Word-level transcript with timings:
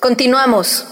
Continuamos. 0.00 0.86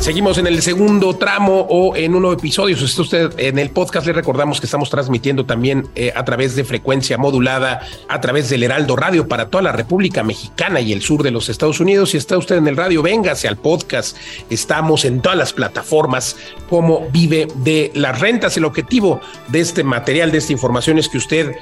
Seguimos 0.00 0.38
en 0.38 0.46
el 0.46 0.62
segundo 0.62 1.14
tramo 1.16 1.66
o 1.68 1.94
en 1.94 2.14
un 2.14 2.22
nuevo 2.22 2.38
episodio. 2.38 2.74
Si 2.74 2.86
está 2.86 3.02
usted 3.02 3.32
en 3.38 3.58
el 3.58 3.68
podcast, 3.68 4.06
le 4.06 4.14
recordamos 4.14 4.58
que 4.58 4.64
estamos 4.64 4.88
transmitiendo 4.88 5.44
también 5.44 5.88
eh, 5.94 6.10
a 6.16 6.24
través 6.24 6.56
de 6.56 6.64
frecuencia 6.64 7.18
modulada, 7.18 7.82
a 8.08 8.20
través 8.20 8.48
del 8.48 8.62
Heraldo 8.62 8.96
Radio 8.96 9.28
para 9.28 9.50
toda 9.50 9.62
la 9.62 9.72
República 9.72 10.22
Mexicana 10.22 10.80
y 10.80 10.94
el 10.94 11.02
sur 11.02 11.22
de 11.22 11.30
los 11.30 11.50
Estados 11.50 11.80
Unidos. 11.80 12.10
Si 12.10 12.16
está 12.16 12.38
usted 12.38 12.56
en 12.56 12.66
el 12.66 12.78
radio, 12.78 13.02
véngase 13.02 13.46
al 13.46 13.58
podcast. 13.58 14.16
Estamos 14.48 15.04
en 15.04 15.20
todas 15.20 15.36
las 15.36 15.52
plataformas 15.52 16.36
como 16.70 17.06
vive 17.10 17.48
de 17.56 17.92
las 17.94 18.18
rentas. 18.20 18.56
El 18.56 18.64
objetivo 18.64 19.20
de 19.48 19.60
este 19.60 19.84
material, 19.84 20.32
de 20.32 20.38
esta 20.38 20.52
información 20.52 20.98
es 20.98 21.10
que 21.10 21.18
usted 21.18 21.52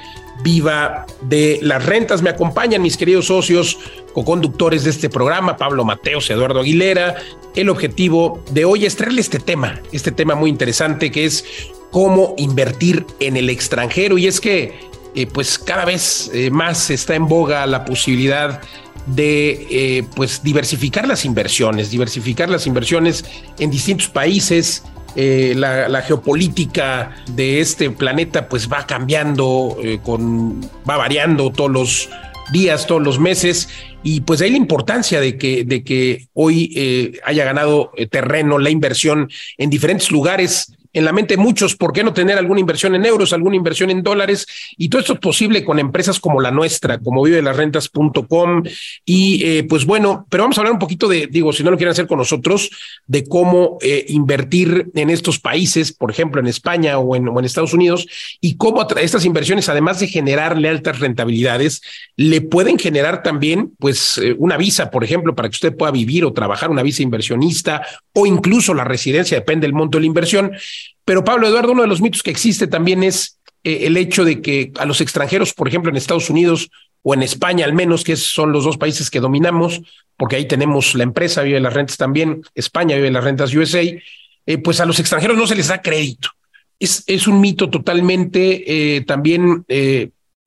viva 0.43 1.05
de 1.21 1.59
las 1.61 1.85
rentas. 1.85 2.21
Me 2.21 2.29
acompañan 2.29 2.81
mis 2.81 2.97
queridos 2.97 3.27
socios, 3.27 3.77
co-conductores 4.19 4.83
de 4.83 4.89
este 4.89 5.09
programa, 5.09 5.55
Pablo 5.55 5.85
Mateos, 5.85 6.29
Eduardo 6.29 6.59
Aguilera. 6.59 7.15
El 7.55 7.69
objetivo 7.69 8.43
de 8.51 8.65
hoy 8.65 8.85
es 8.85 8.95
traerle 8.97 9.21
este 9.21 9.39
tema, 9.39 9.81
este 9.93 10.11
tema 10.11 10.35
muy 10.35 10.49
interesante 10.49 11.09
que 11.09 11.25
es 11.25 11.45
cómo 11.91 12.33
invertir 12.37 13.05
en 13.21 13.37
el 13.37 13.49
extranjero. 13.49 14.17
Y 14.17 14.27
es 14.27 14.41
que, 14.41 14.77
eh, 15.15 15.25
pues 15.25 15.57
cada 15.57 15.85
vez 15.85 16.29
eh, 16.33 16.51
más 16.51 16.89
está 16.89 17.15
en 17.15 17.27
boga 17.27 17.65
la 17.65 17.85
posibilidad 17.85 18.61
de 19.05 19.67
eh, 19.69 20.03
pues 20.15 20.43
diversificar 20.43 21.07
las 21.07 21.23
inversiones, 21.23 21.89
diversificar 21.89 22.49
las 22.49 22.67
inversiones 22.67 23.23
en 23.57 23.71
distintos 23.71 24.09
países, 24.09 24.83
la, 25.15 26.03
geopolítica 26.05 27.15
de 27.31 27.59
este 27.61 27.89
planeta 27.89 28.47
pues 28.47 28.69
va 28.71 28.85
cambiando, 28.85 29.75
con, 30.03 30.61
va 30.87 30.97
variando 30.97 31.51
todos 31.51 31.71
los 31.71 32.09
días, 32.51 32.87
todos 32.87 33.01
los 33.01 33.19
meses, 33.19 33.69
y 34.03 34.21
pues 34.21 34.41
ahí 34.41 34.51
la 34.51 34.57
importancia 34.57 35.19
de 35.19 35.37
que, 35.37 35.63
de 35.63 35.83
que 35.83 36.27
hoy 36.33 36.73
eh, 36.75 37.19
haya 37.23 37.45
ganado 37.45 37.91
terreno 38.09 38.57
la 38.57 38.69
inversión 38.69 39.29
en 39.57 39.69
diferentes 39.69 40.11
lugares 40.11 40.73
en 40.91 41.05
la 41.05 41.11
mente 41.11 41.37
muchos, 41.37 41.75
¿por 41.75 41.93
qué 41.93 42.03
no 42.03 42.13
tener 42.13 42.37
alguna 42.37 42.59
inversión 42.59 42.95
en 42.95 43.05
euros, 43.05 43.33
alguna 43.33 43.55
inversión 43.55 43.89
en 43.89 44.01
dólares? 44.01 44.47
Y 44.77 44.89
todo 44.89 45.01
esto 45.01 45.13
es 45.13 45.19
posible 45.19 45.63
con 45.63 45.79
empresas 45.79 46.19
como 46.19 46.41
la 46.41 46.51
nuestra, 46.51 46.99
como 46.99 47.23
vive 47.23 47.41
las 47.41 47.55
rentas.com. 47.55 48.63
Y 49.05 49.43
eh, 49.45 49.63
pues 49.63 49.85
bueno, 49.85 50.25
pero 50.29 50.43
vamos 50.43 50.57
a 50.57 50.61
hablar 50.61 50.73
un 50.73 50.79
poquito 50.79 51.07
de, 51.07 51.27
digo, 51.27 51.53
si 51.53 51.63
no 51.63 51.71
lo 51.71 51.77
quieren 51.77 51.91
hacer 51.91 52.07
con 52.07 52.17
nosotros, 52.17 52.71
de 53.05 53.23
cómo 53.25 53.77
eh, 53.81 54.05
invertir 54.09 54.89
en 54.95 55.09
estos 55.09 55.39
países, 55.39 55.93
por 55.93 56.09
ejemplo, 56.09 56.41
en 56.41 56.47
España 56.47 56.97
o 56.97 57.15
en, 57.15 57.27
o 57.27 57.37
en 57.37 57.45
Estados 57.45 57.73
Unidos, 57.73 58.07
y 58.41 58.57
cómo 58.57 58.85
estas 58.97 59.25
inversiones, 59.25 59.69
además 59.69 59.99
de 59.99 60.07
generarle 60.07 60.69
altas 60.69 60.99
rentabilidades, 60.99 61.81
le 62.15 62.41
pueden 62.41 62.79
generar 62.79 63.21
también, 63.21 63.73
pues, 63.77 64.17
eh, 64.17 64.35
una 64.37 64.57
visa, 64.57 64.89
por 64.89 65.03
ejemplo, 65.03 65.35
para 65.35 65.49
que 65.49 65.53
usted 65.53 65.75
pueda 65.75 65.91
vivir 65.91 66.25
o 66.25 66.33
trabajar, 66.33 66.71
una 66.71 66.83
visa 66.83 67.03
inversionista, 67.03 67.85
o 68.13 68.25
incluso 68.25 68.73
la 68.73 68.83
residencia, 68.83 69.37
depende 69.37 69.67
del 69.67 69.73
monto 69.73 69.97
de 69.97 70.01
la 70.01 70.07
inversión 70.07 70.51
pero 71.05 71.23
Pablo 71.23 71.47
Eduardo, 71.47 71.71
uno 71.71 71.81
de 71.81 71.87
los 71.87 72.01
mitos 72.01 72.23
que 72.23 72.31
existe 72.31 72.67
también 72.67 73.03
es 73.03 73.39
eh, 73.63 73.87
el 73.87 73.97
hecho 73.97 74.23
de 74.23 74.41
que 74.41 74.71
a 74.77 74.85
los 74.85 75.01
extranjeros, 75.01 75.53
por 75.53 75.67
ejemplo, 75.67 75.89
en 75.89 75.97
Estados 75.97 76.29
Unidos 76.29 76.69
o 77.01 77.13
en 77.13 77.23
España 77.23 77.65
al 77.65 77.73
menos, 77.73 78.03
que 78.03 78.15
son 78.15 78.51
los 78.51 78.63
dos 78.63 78.77
países 78.77 79.09
que 79.09 79.19
dominamos, 79.19 79.81
porque 80.17 80.35
ahí 80.35 80.47
tenemos 80.47 80.95
la 80.95 81.03
empresa, 81.03 81.41
vive 81.41 81.59
las 81.59 81.73
rentas 81.73 81.97
también, 81.97 82.41
España 82.53 82.95
vive 82.95 83.11
las 83.11 83.23
rentas 83.23 83.53
USA, 83.53 83.81
eh, 83.81 84.57
pues 84.57 84.79
a 84.79 84.85
los 84.85 84.99
extranjeros 84.99 85.37
no 85.37 85.47
se 85.47 85.55
les 85.55 85.67
da 85.67 85.81
crédito. 85.81 86.29
Es, 86.77 87.03
es 87.07 87.27
un 87.27 87.41
mito 87.41 87.69
totalmente 87.69 88.95
eh, 88.97 89.01
también 89.01 89.65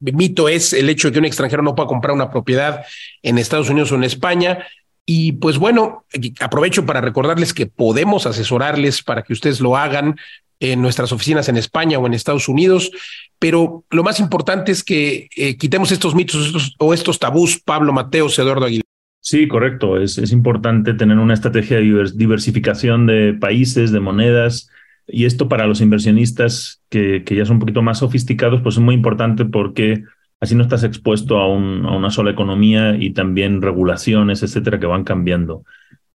mito 0.01 0.49
es 0.49 0.73
el 0.73 0.89
hecho 0.89 1.09
de 1.09 1.13
que 1.13 1.19
un 1.21 1.25
extranjero 1.27 1.63
no 1.63 1.75
pueda 1.75 1.87
comprar 1.87 2.15
una 2.15 2.31
propiedad 2.31 2.85
en 3.23 3.39
Estados 3.39 3.71
Unidos 3.71 3.93
o 3.93 3.95
en 3.95 4.05
España. 4.05 4.67
Y 5.05 5.33
pues 5.33 5.59
bueno, 5.59 6.05
aprovecho 6.41 6.87
para 6.87 7.01
recordarles 7.01 7.53
que 7.53 7.67
podemos 7.67 8.27
asesorarles 8.27 9.03
para 9.03 9.23
que 9.23 9.33
ustedes 9.33 9.61
lo 9.61 9.77
hagan 9.77 10.17
en 10.61 10.81
nuestras 10.81 11.11
oficinas 11.11 11.49
en 11.49 11.57
España 11.57 11.99
o 11.99 12.07
en 12.07 12.15
Estados 12.15 12.49
Unidos, 12.49 12.93
pero 13.41 13.85
lo 13.91 14.05
más 14.05 14.21
importante 14.21 14.71
es 14.71 14.85
que 14.85 15.29
eh, 15.37 15.57
quitemos 15.57 15.91
estos 15.91 16.15
mitos 16.15 16.77
o 16.79 16.95
estos 16.95 17.19
tabús, 17.19 17.61
Pablo 17.61 17.93
Mateos, 17.93 18.39
Eduardo 18.39 18.67
Aguilar. 18.67 18.85
Sí, 19.19 19.49
correcto. 19.49 20.01
Es, 20.01 20.19
es 20.19 20.31
importante 20.31 20.95
tener 20.95 21.19
una 21.19 21.35
estrategia 21.35 21.79
de 21.79 22.13
diversificación 22.15 23.07
de 23.07 23.35
países, 23.35 23.91
de 23.91 24.01
monedas, 24.01 24.69
y 25.09 25.25
esto 25.25 25.49
para 25.49 25.67
los 25.67 25.81
inversionistas 25.81 26.81
que, 26.89 27.25
que 27.25 27.35
ya 27.35 27.45
son 27.45 27.57
un 27.57 27.61
poquito 27.61 27.83
más 27.83 27.99
sofisticados, 27.99 28.63
pues 28.63 28.77
es 28.77 28.81
muy 28.81 28.95
importante 28.95 29.45
porque 29.45 30.05
así 30.43 30.57
no 30.57 30.65
estás 30.65 30.83
expuesto 30.83 31.39
a, 31.39 31.47
un, 31.47 31.87
a 31.87 31.93
una 31.97 32.11
sola 32.11 32.33
economía 32.33 32.97
y 32.97 33.13
también 33.13 33.63
regulaciones, 33.63 34.43
etcétera, 34.43 34.81
que 34.81 34.87
van 34.87 35.05
cambiando. 35.05 35.63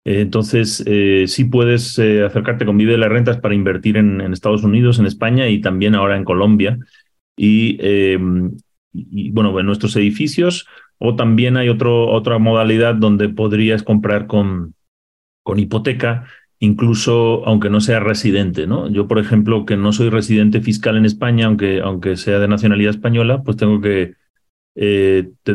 Eh, 0.03 0.19
entonces, 0.19 0.83
eh, 0.85 1.25
sí 1.27 1.45
puedes 1.45 1.97
eh, 1.97 2.25
acercarte 2.25 2.65
con 2.65 2.77
Vive 2.77 2.91
de 2.91 2.97
las 2.97 3.09
Rentas 3.09 3.37
para 3.37 3.55
invertir 3.55 3.95
en, 3.95 4.19
Estados 4.33 4.65
Unidos, 4.65 4.99
en 4.99 5.05
España 5.05 5.47
y 5.47 5.61
también 5.61 5.95
ahora 5.95 6.17
en 6.17 6.25
Colombia. 6.25 6.77
Y, 7.37 7.77
bueno, 9.31 9.57
en 9.57 9.65
nuestros 9.65 9.95
edificios. 9.95 10.67
O 10.97 11.15
también 11.15 11.55
hay 11.55 11.69
otra 11.69 12.37
modalidad 12.37 12.95
donde 12.95 13.29
podrías 13.29 13.83
comprar 13.83 14.27
con 14.27 14.73
hipoteca, 15.55 16.25
incluso 16.59 17.45
aunque 17.45 17.69
no 17.69 17.81
sea 17.81 17.99
residente. 17.99 18.67
¿no? 18.67 18.89
Yo, 18.89 19.07
por 19.07 19.19
ejemplo, 19.19 19.65
que 19.65 19.77
no 19.77 19.93
soy 19.93 20.09
residente 20.09 20.61
fiscal 20.61 20.97
en 20.97 21.05
España, 21.05 21.47
aunque, 21.47 21.81
aunque 21.81 22.17
sea 22.17 22.39
de 22.39 22.47
nacionalidad 22.47 22.91
española, 22.91 23.43
pues 23.43 23.57
tengo 23.57 23.81
que, 23.81 24.13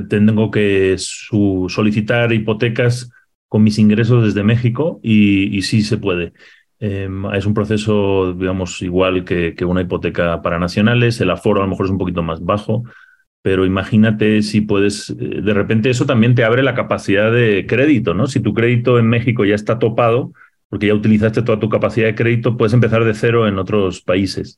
tengo 0.08 0.50
que 0.50 0.96
solicitar 0.98 2.32
hipotecas 2.32 3.10
con 3.48 3.62
mis 3.62 3.78
ingresos 3.78 4.24
desde 4.24 4.44
México 4.44 5.00
y, 5.02 5.62
sí 5.62 5.82
se 5.82 5.98
puede. 5.98 6.32
Em, 6.80 7.26
es 7.34 7.46
un 7.46 7.54
proceso, 7.54 8.32
digamos, 8.32 8.82
igual 8.82 9.24
que, 9.24 9.54
que, 9.54 9.64
una 9.64 9.82
hipoteca 9.82 10.42
para 10.42 10.58
nacionales. 10.58 11.20
El 11.20 11.30
aforo 11.30 11.60
a 11.60 11.64
lo 11.64 11.70
mejor 11.70 11.86
es 11.86 11.92
un 11.92 11.98
poquito 11.98 12.22
más 12.22 12.42
bajo, 12.44 12.84
pero 13.42 13.66
imagínate 13.66 14.42
si 14.42 14.62
puedes, 14.62 15.10
eh, 15.10 15.14
de 15.42 15.54
repente 15.54 15.90
eso 15.90 16.06
también 16.06 16.34
te 16.34 16.44
abre 16.44 16.62
la 16.62 16.74
capacidad 16.74 17.30
de 17.30 17.66
crédito, 17.66 18.14
¿no? 18.14 18.26
Si 18.26 18.40
tu 18.40 18.54
crédito 18.54 18.98
en 18.98 19.08
México 19.08 19.44
ya 19.44 19.54
está 19.54 19.78
topado, 19.78 20.32
porque 20.72 20.87
ya 20.87 20.94
utilizaste 20.94 21.43
toda 21.43 21.60
tu 21.60 21.69
capacidad 21.69 22.06
de 22.06 22.15
crédito, 22.15 22.56
puedes 22.56 22.72
empezar 22.72 23.05
de 23.05 23.12
cero 23.12 23.47
en 23.47 23.59
otros 23.59 24.00
países. 24.00 24.56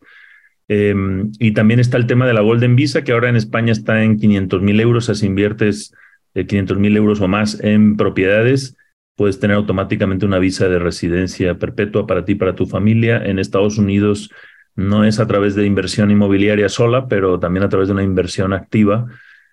Em, 0.69 1.33
y 1.41 1.55
también 1.55 1.81
está 1.81 1.97
el 1.97 2.07
tema 2.07 2.25
de 2.25 2.35
la 2.35 2.41
Golden 2.41 2.77
Visa, 2.77 3.03
que 3.03 3.11
ahora 3.11 3.29
en 3.29 3.35
España 3.35 3.73
está 3.73 4.05
en 4.05 4.17
500 4.17 4.63
mil 4.63 4.79
euros, 4.79 5.07
si 5.07 5.27
inviertes 5.27 5.93
500 6.35 6.77
eh, 6.77 6.81
mil 6.81 6.97
euros 6.97 7.21
o 7.21 7.27
más 7.27 7.59
en 7.65 7.97
propiedades 7.97 8.77
puedes 9.17 9.39
tener 9.41 9.57
automáticamente 9.57 10.27
una 10.27 10.39
visa 10.39 10.69
de 10.69 10.79
residencia 10.79 11.59
perpetua 11.59 12.07
para 12.07 12.25
ti, 12.25 12.35
para 12.35 12.55
tu 12.55 12.67
familia. 12.67 13.25
En 13.25 13.39
Estados 13.39 13.79
Unidos 13.79 14.31
no 14.77 15.05
es 15.05 15.21
a 15.21 15.27
través 15.27 15.55
de 15.55 15.67
inversión 15.67 16.11
inmobiliaria 16.11 16.69
sola, 16.69 17.07
pero 17.09 17.39
también 17.39 17.65
a 17.65 17.69
través 17.69 17.89
de 17.89 17.95
una 17.95 18.03
inversión 18.03 18.53
activa. 18.53 19.07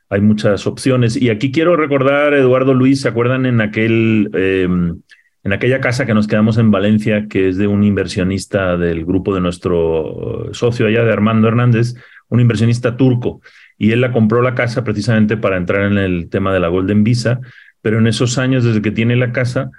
Hay 0.09 0.21
muchas 0.21 0.67
opciones. 0.67 1.15
Y 1.15 1.29
aquí 1.29 1.51
quiero 1.51 1.75
recordar, 1.75 2.33
Eduardo 2.33 2.73
Luis, 2.73 3.01
¿se 3.01 3.07
acuerdan 3.07 3.45
en 3.45 3.61
aquel... 3.61 4.29
Em, 4.33 5.01
en 5.43 5.53
aquella 5.53 5.81
casa 5.81 6.05
que 6.05 6.13
nos 6.13 6.27
quedamos 6.27 6.57
en 6.57 6.71
Valencia, 6.71 7.27
que 7.27 7.49
es 7.49 7.57
de 7.57 7.67
un 7.67 7.83
inversionista 7.83 8.77
del 8.77 9.05
grupo 9.05 9.33
de 9.33 9.41
nuestro 9.41 10.49
socio 10.53 10.87
allá, 10.87 11.03
de 11.03 11.11
Armando 11.11 11.47
Hernández, 11.47 11.95
un 12.29 12.39
inversionista 12.39 12.95
turco. 12.95 13.41
Y 13.77 13.91
él 13.91 14.01
la 14.01 14.11
compró 14.11 14.41
la 14.41 14.53
casa 14.53 14.83
precisamente 14.83 15.37
para 15.37 15.57
entrar 15.57 15.91
en 15.91 15.97
el 15.97 16.29
tema 16.29 16.53
de 16.53 16.59
la 16.59 16.67
Golden 16.67 17.03
Visa 17.03 17.39
pero 17.81 17.99
en 17.99 18.07
esos 18.07 18.37
años, 18.37 18.63
desde 18.63 18.81
que 18.81 18.91
tiene 18.91 19.15
la 19.15 19.31
casa, 19.31 19.71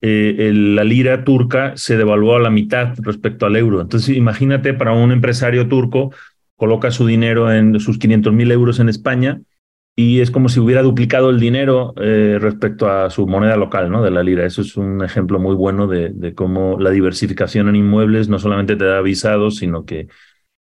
eh, 0.00 0.52
la 0.54 0.84
lira 0.84 1.24
turca 1.24 1.72
se 1.76 1.96
devaluó 1.96 2.36
a 2.36 2.40
la 2.40 2.50
mitad 2.50 2.94
respecto 2.98 3.46
al 3.46 3.56
euro. 3.56 3.80
Entonces, 3.80 4.16
imagínate 4.16 4.74
para 4.74 4.92
un 4.92 5.10
empresario 5.10 5.68
turco, 5.68 6.12
coloca 6.56 6.90
su 6.90 7.06
dinero 7.06 7.52
en 7.52 7.78
sus 7.80 7.98
500 7.98 8.32
mil 8.32 8.50
euros 8.52 8.78
en 8.80 8.88
España 8.88 9.40
y 10.00 10.20
es 10.20 10.30
como 10.30 10.48
si 10.48 10.60
hubiera 10.60 10.80
duplicado 10.80 11.28
el 11.28 11.40
dinero 11.40 11.92
eh, 12.00 12.38
respecto 12.40 12.88
a 12.88 13.10
su 13.10 13.26
moneda 13.26 13.56
local, 13.56 13.90
¿no? 13.90 14.00
De 14.00 14.12
la 14.12 14.22
lira. 14.22 14.46
Eso 14.46 14.62
es 14.62 14.76
un 14.76 15.02
ejemplo 15.02 15.40
muy 15.40 15.56
bueno 15.56 15.88
de, 15.88 16.10
de, 16.10 16.36
cómo 16.36 16.78
la 16.78 16.90
diversificación 16.90 17.68
en 17.68 17.74
inmuebles 17.74 18.28
no 18.28 18.38
solamente 18.38 18.76
te 18.76 18.84
da 18.84 19.00
visados, 19.00 19.56
sino 19.56 19.84
que 19.84 20.06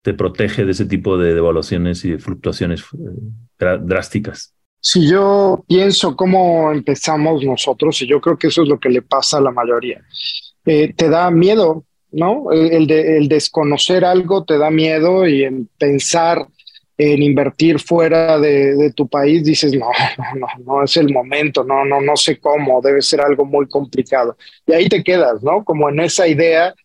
te 0.01 0.13
protege 0.13 0.65
de 0.65 0.73
ese 0.73 0.85
tipo 0.85 1.17
de 1.17 1.33
devaluaciones 1.33 2.03
y 2.03 2.11
de 2.11 2.19
fluctuaciones 2.19 2.81
eh, 2.81 3.77
drásticas. 3.79 4.53
Si 4.81 5.09
yo 5.09 5.63
pienso 5.65 6.13
cómo 6.17 6.69
empezamos 6.73 7.41
nosotros, 7.45 8.01
y 8.01 8.07
yo 8.07 8.19
creo 8.19 8.37
que 8.37 8.47
eso 8.47 8.63
es 8.63 8.67
lo 8.67 8.81
que 8.81 8.89
le 8.89 9.01
pasa 9.01 9.37
a 9.37 9.41
la 9.41 9.51
mayoría, 9.51 10.01
eh, 10.65 10.91
te 10.93 11.07
da 11.07 11.31
miedo, 11.31 11.85
¿no? 12.11 12.51
El, 12.51 12.85
de, 12.85 13.17
el, 13.17 13.29
desconocer 13.29 14.03
algo 14.03 14.43
te 14.43 14.57
da 14.57 14.69
miedo 14.69 15.25
y 15.25 15.45
en 15.45 15.69
pensar 15.77 16.47
en 17.03 17.23
invertir 17.23 17.79
fuera 17.79 18.37
de, 18.37 18.93
tu 18.95 19.07
país 19.07 19.43
dices, 19.43 19.73
no, 19.73 19.89
no, 20.17 20.39
no, 20.39 20.47
no 20.63 20.83
es 20.83 20.95
el 20.97 21.11
momento, 21.11 21.63
no, 21.63 21.83
no, 21.83 21.99
no 21.99 22.15
sé 22.15 22.39
cómo, 22.39 22.79
debe 22.79 23.01
ser 23.01 23.21
algo 23.21 23.43
muy 23.43 23.67
complicado. 23.67 24.37
Y 24.67 24.73
ahí 24.73 24.87
te 24.87 25.03
quedas, 25.03 25.41
¿no? 25.41 25.63
Como 25.63 25.89
en 25.89 25.99
esa 25.99 26.27
idea, 26.27 26.75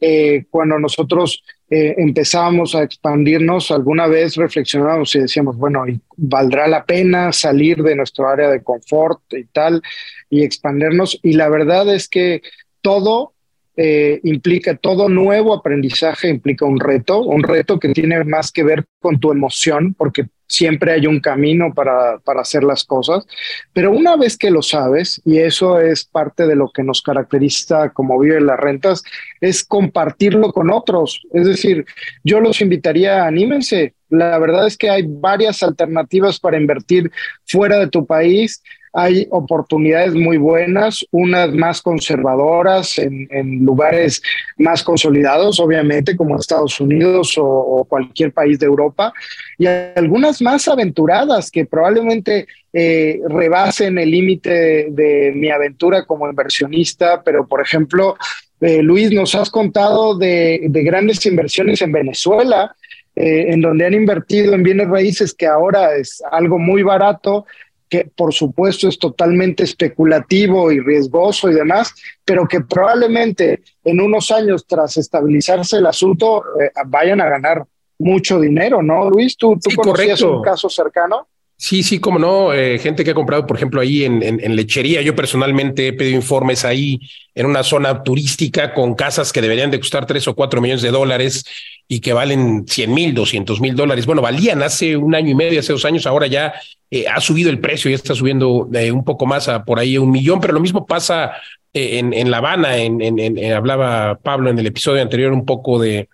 eh, 0.00 0.46
cuando 0.48 0.78
nosotros 0.78 1.42
eh, 1.68 1.94
empezábamos 1.98 2.74
a 2.74 2.82
expandirnos, 2.82 3.70
alguna 3.70 4.06
vez 4.06 4.36
reflexionábamos 4.36 5.14
y 5.14 5.20
decíamos, 5.20 5.58
bueno, 5.58 5.84
¿valdrá 6.16 6.66
la 6.66 6.86
pena 6.86 7.30
salir 7.30 7.82
de 7.82 7.94
nuestro 7.94 8.26
área 8.26 8.48
de 8.48 8.62
confort 8.62 9.20
y 9.34 9.44
tal 9.44 9.82
y 10.30 10.44
expandirnos? 10.44 11.20
Y 11.22 11.34
la 11.34 11.50
verdad 11.50 11.94
es 11.94 12.08
que 12.08 12.40
todo 12.80 13.34
eh, 13.80 14.18
implica, 14.24 14.76
todo 14.76 15.08
nuevo 15.08 15.54
aprendizaje 15.54 16.28
implica 16.28 16.64
un 16.64 16.80
reto, 16.80 17.20
un 17.20 17.44
reto 17.44 17.78
que 17.78 17.90
tiene 17.90 18.24
más 18.24 18.50
que 18.50 18.64
ver 18.64 18.84
con 18.98 19.20
tu 19.20 19.30
emoción, 19.30 19.94
porque 19.94 20.26
siempre 20.48 20.90
hay 20.90 21.06
un 21.06 21.20
camino 21.20 21.72
para, 21.72 22.18
para, 22.24 22.40
hacer 22.40 22.64
las 22.64 22.82
cosas, 22.82 23.24
pero 23.72 23.92
una 23.92 24.16
vez 24.16 24.36
que 24.36 24.50
lo 24.50 24.62
sabes, 24.62 25.22
y 25.24 25.38
eso 25.38 25.78
es 25.78 26.04
parte 26.04 26.48
de 26.48 26.56
lo 26.56 26.70
que 26.70 26.82
nos 26.82 27.02
caracteriza 27.02 27.90
como 27.90 28.18
vive 28.18 28.40
las 28.40 28.58
rentas, 28.58 29.04
es 29.40 29.64
compartirlo 29.64 30.52
con 30.52 30.72
otros. 30.72 31.22
Es 31.32 31.46
decir, 31.46 31.84
yo 32.24 32.40
los 32.40 32.60
invitaría, 32.60 33.26
anímense. 33.26 33.94
La 34.08 34.40
verdad 34.40 34.66
es 34.66 34.76
que 34.76 34.90
hay 34.90 35.04
varias 35.06 35.62
alternativas 35.62 36.40
para 36.40 36.58
invertir 36.58 37.12
fuera 37.44 37.78
de 37.78 37.86
tu 37.86 38.06
país 38.06 38.60
hay 38.92 39.26
oportunidades 39.30 40.14
muy 40.14 40.38
buenas, 40.38 41.04
unas 41.10 41.52
más 41.52 41.82
conservadoras 41.82 42.98
en, 42.98 43.28
lugares 43.64 44.22
más 44.56 44.82
consolidados, 44.82 45.60
obviamente, 45.60 46.16
como 46.16 46.36
Estados 46.36 46.80
Unidos 46.80 47.34
o, 47.38 47.86
cualquier 47.88 48.32
país 48.32 48.58
de 48.58 48.66
Europa, 48.66 49.12
y 49.58 49.66
algunas 49.66 50.40
más 50.40 50.68
aventuradas 50.68 51.50
que 51.50 51.66
probablemente 51.66 52.46
eh, 52.72 53.20
rebasen 53.28 53.98
el 53.98 54.10
límite 54.10 54.88
de, 54.90 55.32
mi 55.34 55.50
aventura 55.50 56.04
como 56.04 56.28
inversionista, 56.28 57.22
pero 57.22 57.46
por 57.46 57.60
ejemplo, 57.60 58.16
eh, 58.60 58.82
Luis, 58.82 59.10
nos 59.12 59.34
has 59.34 59.50
contado 59.50 60.16
de, 60.16 60.68
grandes 60.68 61.24
inversiones 61.26 61.82
en 61.82 61.92
Venezuela. 61.92 62.74
Eh, 63.20 63.52
en 63.52 63.60
donde 63.60 63.84
han 63.84 63.94
invertido 63.94 64.54
en 64.54 64.62
bienes 64.62 64.86
raíces 64.86 65.34
que 65.34 65.44
ahora 65.44 65.96
es 65.96 66.22
algo 66.30 66.56
muy 66.56 66.84
barato 66.84 67.46
que 67.88 68.10
por 68.14 68.32
supuesto 68.32 68.88
es 68.88 68.98
totalmente 68.98 69.64
especulativo 69.64 70.70
y 70.70 70.80
riesgoso 70.80 71.50
y 71.50 71.54
demás, 71.54 71.94
pero 72.24 72.46
que 72.46 72.60
probablemente 72.60 73.62
en 73.84 74.00
unos 74.00 74.30
años 74.30 74.66
tras 74.66 74.96
estabilizarse 74.96 75.78
el 75.78 75.86
asunto 75.86 76.44
eh, 76.60 76.70
vayan 76.86 77.20
a 77.20 77.28
ganar 77.28 77.64
mucho 77.98 78.40
dinero, 78.40 78.82
¿no, 78.82 79.10
Luis? 79.10 79.36
¿Tú, 79.36 79.58
tú 79.62 79.70
conocías 79.74 80.20
un 80.22 80.42
caso 80.42 80.68
cercano? 80.68 81.26
Sí, 81.60 81.82
sí, 81.82 81.98
como 81.98 82.20
no. 82.20 82.52
Eh, 82.52 82.78
gente 82.78 83.02
que 83.02 83.10
ha 83.10 83.14
comprado, 83.14 83.44
por 83.44 83.56
ejemplo, 83.56 83.80
ahí 83.80 84.04
en, 84.04 84.22
en, 84.22 84.54
lechería. 84.54 85.02
Yo 85.02 85.16
personalmente 85.16 85.88
he 85.88 85.92
pedido 85.92 86.14
informes 86.14 86.64
ahí 86.64 87.00
en 87.34 87.46
una 87.46 87.64
zona 87.64 88.04
turística 88.04 88.72
con 88.72 88.94
casas 88.94 89.32
que 89.32 89.42
deberían 89.42 89.72
de 89.72 89.80
costar 89.80 90.06
tres 90.06 90.28
o 90.28 90.36
cuatro 90.36 90.60
millones 90.60 90.82
de 90.82 90.92
dólares 90.92 91.44
y 91.88 92.00
que 92.00 92.12
valen 92.12 92.66
100 92.68 92.94
mil, 92.94 93.14
200 93.14 93.60
mil 93.60 93.74
dólares. 93.74 94.06
Bueno, 94.06 94.22
valían 94.22 94.62
hace 94.62 94.96
un 94.96 95.14
año 95.14 95.30
y 95.30 95.34
medio, 95.34 95.60
hace 95.60 95.72
dos 95.72 95.84
años. 95.86 96.06
Ahora 96.06 96.26
ya 96.26 96.52
eh, 96.90 97.06
ha 97.08 97.20
subido 97.20 97.50
el 97.50 97.58
precio, 97.58 97.90
ya 97.90 97.96
está 97.96 98.14
subiendo 98.14 98.68
eh, 98.74 98.92
un 98.92 99.04
poco 99.04 99.26
más 99.26 99.48
a 99.48 99.64
por 99.64 99.78
ahí 99.78 99.96
un 99.96 100.10
millón, 100.10 100.40
pero 100.40 100.52
lo 100.52 100.60
mismo 100.60 100.86
pasa 100.86 101.32
en, 101.72 102.12
en 102.12 102.30
La 102.30 102.38
Habana. 102.38 102.76
En, 102.76 103.52
hablaba 103.54 104.18
Pablo 104.22 104.50
en 104.50 104.58
el 104.58 104.66
episodio 104.66 105.00
anterior 105.00 105.32
un 105.32 105.46
poco 105.46 105.80
de 105.80 106.08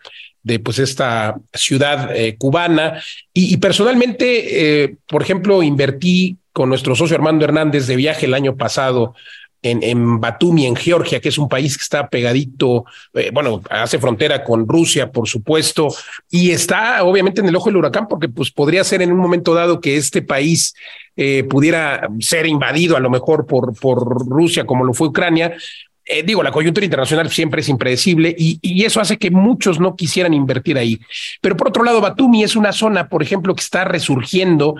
de 0.44 0.58
pues 0.60 0.78
esta 0.78 1.36
ciudad 1.52 2.14
eh, 2.14 2.36
cubana. 2.36 3.02
Y, 3.32 3.56
personalmente, 3.56 4.82
eh, 4.84 4.96
por 5.08 5.22
ejemplo, 5.22 5.62
invertí 5.62 6.36
con 6.52 6.68
nuestro 6.68 6.94
socio 6.94 7.16
Armando 7.16 7.44
Hernández 7.44 7.88
de 7.88 7.96
viaje 7.96 8.26
el 8.26 8.34
año 8.34 8.56
pasado 8.56 9.14
en, 9.64 9.82
en 9.82 10.20
Batumi, 10.20 10.66
en 10.66 10.76
Georgia, 10.76 11.20
que 11.20 11.30
es 11.30 11.38
un 11.38 11.48
país 11.48 11.76
que 11.76 11.82
está 11.82 12.08
pegadito, 12.08 12.84
eh, 13.14 13.30
bueno, 13.32 13.62
hace 13.70 13.98
frontera 13.98 14.44
con 14.44 14.68
Rusia, 14.68 15.10
por 15.10 15.28
supuesto, 15.28 15.88
y 16.30 16.50
está 16.50 17.02
obviamente 17.02 17.40
en 17.40 17.48
el 17.48 17.56
ojo 17.56 17.70
del 17.70 17.78
huracán 17.78 18.06
porque 18.08 18.28
pues 18.28 18.50
podría 18.50 18.84
ser 18.84 19.02
en 19.02 19.10
un 19.10 19.18
momento 19.18 19.54
dado 19.54 19.80
que 19.80 19.96
este 19.96 20.22
país 20.22 20.74
pudiera 21.48 22.08
ser 22.18 22.44
invadido 22.44 22.96
a 22.96 23.00
lo 23.00 23.08
mejor 23.08 23.46
por, 23.46 23.72
por 23.78 24.28
Rusia 24.28 24.66
como 24.66 24.84
lo 24.84 24.92
fue 24.94 25.06
Ucrania, 25.06 25.54
eh, 26.06 26.22
digo, 26.22 26.42
la 26.42 26.52
coyuntura 26.52 26.84
internacional 26.84 27.30
siempre 27.30 27.62
es 27.62 27.68
impredecible 27.70 28.34
y, 28.36 28.58
y, 28.60 28.84
eso 28.84 29.00
hace 29.00 29.16
que 29.16 29.30
muchos 29.30 29.80
no 29.80 29.96
quisieran 29.96 30.34
invertir 30.34 30.76
ahí. 30.76 31.00
Pero 31.40 31.56
por 31.56 31.68
otro 31.68 31.82
lado, 31.82 32.02
Batumi 32.02 32.42
es 32.42 32.56
una 32.56 32.72
zona, 32.72 33.08
por 33.08 33.22
ejemplo, 33.22 33.54
que 33.54 33.62
está 33.62 33.84
resurgiendo 33.84 34.74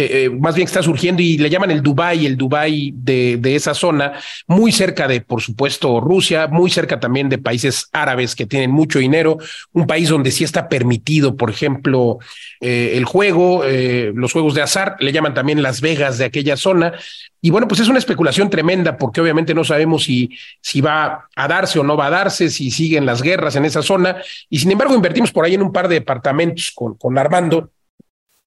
eh, 0.00 0.26
eh, 0.26 0.30
más 0.30 0.54
bien 0.54 0.66
está 0.66 0.80
surgiendo 0.80 1.20
y 1.22 1.38
le 1.38 1.50
llaman 1.50 1.72
el 1.72 1.82
Dubai, 1.82 2.24
el 2.24 2.36
Dubai 2.36 2.92
de, 2.94 3.36
de, 3.36 3.56
esa 3.56 3.74
zona, 3.74 4.12
muy 4.46 4.70
cerca 4.70 5.08
de, 5.08 5.20
por 5.22 5.42
supuesto, 5.42 5.98
Rusia, 5.98 6.46
muy 6.46 6.70
cerca 6.70 7.00
también 7.00 7.28
de 7.28 7.38
países 7.38 7.88
árabes 7.92 8.36
que 8.36 8.46
tienen 8.46 8.70
mucho 8.70 9.00
dinero, 9.00 9.38
un 9.72 9.88
país 9.88 10.08
donde 10.08 10.30
sí 10.30 10.44
está 10.44 10.68
permitido, 10.68 11.36
por 11.36 11.50
ejemplo, 11.50 12.18
eh, 12.60 12.92
el 12.94 13.06
juego, 13.06 13.64
los 14.14 14.32
juegos 14.32 14.54
de 14.54 14.62
azar, 14.62 14.94
le 15.00 15.10
llaman 15.10 15.34
también 15.34 15.64
Las 15.64 15.80
Vegas 15.80 16.16
de 16.18 16.26
aquella 16.26 16.56
zona. 16.56 16.92
Y 17.40 17.50
bueno, 17.50 17.66
pues 17.66 17.80
es 17.80 17.88
una 17.88 17.98
especulación 17.98 18.50
tremenda 18.50 18.96
porque 18.96 19.20
obviamente 19.20 19.52
no 19.52 19.64
sabemos 19.64 20.04
si, 20.04 20.30
si 20.60 20.80
va 20.80 21.28
a 21.34 21.48
darse 21.48 21.80
o 21.80 21.82
no 21.82 21.96
va 21.96 22.06
a 22.06 22.10
darse, 22.10 22.50
si 22.50 22.70
siguen 22.70 23.04
las 23.04 23.20
guerras 23.20 23.56
en 23.56 23.64
esa 23.64 23.82
zona. 23.82 24.16
Y 24.48 24.60
sin 24.60 24.70
embargo, 24.70 24.94
invertimos 24.94 25.32
por 25.32 25.44
ahí 25.44 25.54
en 25.54 25.62
un 25.62 25.72
par 25.72 25.88
de 25.88 25.96
departamentos 25.96 26.70
con, 26.72 26.94
con 26.94 27.18
Armando 27.18 27.70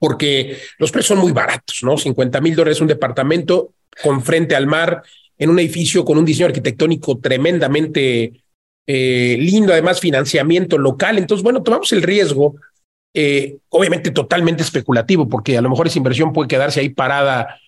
porque 0.02 0.58
los 0.80 0.92
precios 0.92 1.10
son 1.10 1.20
muy 1.20 1.32
baratos, 1.32 1.82
¿no? 1.84 1.96
50 1.96 2.42
mil 2.42 2.56
dólares 2.56 2.82
un 2.82 2.88
departamento 2.88 3.74
con 4.02 4.24
frente 4.24 4.56
al 4.56 4.66
mar, 4.66 5.04
en 5.38 5.52
un 5.52 5.60
edificio 5.60 6.04
con 6.04 6.18
un 6.18 6.26
diseño 6.26 6.48
arquitectónico 6.48 7.20
tremendamente 7.20 8.44
eh, 8.88 9.38
lindo, 9.40 9.74
además 9.74 10.00
financiamiento 10.00 10.80
local. 10.80 11.20
Entonces, 11.20 11.44
bueno, 11.44 11.62
tomamos 11.62 11.94
el 11.94 12.02
riesgo, 12.02 12.56
eh, 13.14 13.58
obviamente 13.70 14.10
totalmente 14.10 14.64
especulativo, 14.64 15.30
porque 15.30 15.56
a 15.56 15.62
lo 15.62 15.70
mejor 15.70 15.86
esa 15.86 16.00
inversión 16.00 16.34
puede 16.34 16.48
quedarse 16.48 16.80
ahí 16.80 16.90
parada 16.90 17.60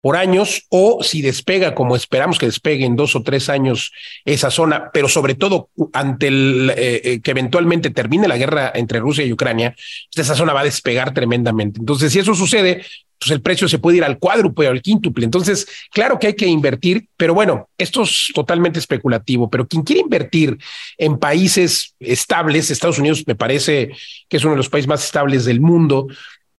por 0.00 0.16
años 0.16 0.64
o 0.70 1.02
si 1.02 1.22
despega 1.22 1.74
como 1.74 1.96
esperamos 1.96 2.38
que 2.38 2.46
despegue 2.46 2.86
en 2.86 2.96
dos 2.96 3.14
o 3.16 3.22
tres 3.22 3.48
años 3.48 3.92
esa 4.24 4.50
zona, 4.50 4.90
pero 4.92 5.08
sobre 5.08 5.34
todo 5.34 5.68
ante 5.92 6.28
el 6.28 6.72
eh, 6.76 7.00
eh, 7.04 7.20
que 7.20 7.30
eventualmente 7.32 7.90
termine 7.90 8.28
la 8.28 8.38
guerra 8.38 8.72
entre 8.74 9.00
Rusia 9.00 9.24
y 9.24 9.32
Ucrania, 9.32 9.74
pues 10.12 10.26
esa 10.26 10.34
zona 10.34 10.52
va 10.52 10.60
a 10.60 10.64
despegar 10.64 11.12
tremendamente. 11.12 11.80
Entonces, 11.80 12.12
si 12.12 12.18
eso 12.18 12.34
sucede, 12.34 12.82
pues 13.20 13.30
el 13.32 13.42
precio 13.42 13.68
se 13.68 13.78
puede 13.78 13.98
ir 13.98 14.04
al 14.04 14.18
cuádruple 14.18 14.66
o 14.66 14.70
al 14.70 14.80
quíntuple. 14.80 15.26
Entonces, 15.26 15.68
claro 15.92 16.18
que 16.18 16.28
hay 16.28 16.34
que 16.34 16.46
invertir, 16.46 17.06
pero 17.18 17.34
bueno, 17.34 17.68
esto 17.76 18.02
es 18.02 18.30
totalmente 18.34 18.78
especulativo, 18.78 19.50
pero 19.50 19.68
quien 19.68 19.82
quiere 19.82 20.00
invertir 20.00 20.56
en 20.96 21.18
países 21.18 21.94
estables, 22.00 22.70
Estados 22.70 22.98
Unidos 22.98 23.24
me 23.26 23.34
parece 23.34 23.90
que 24.26 24.38
es 24.38 24.44
uno 24.44 24.52
de 24.52 24.58
los 24.58 24.70
países 24.70 24.88
más 24.88 25.04
estables 25.04 25.44
del 25.44 25.60
mundo, 25.60 26.08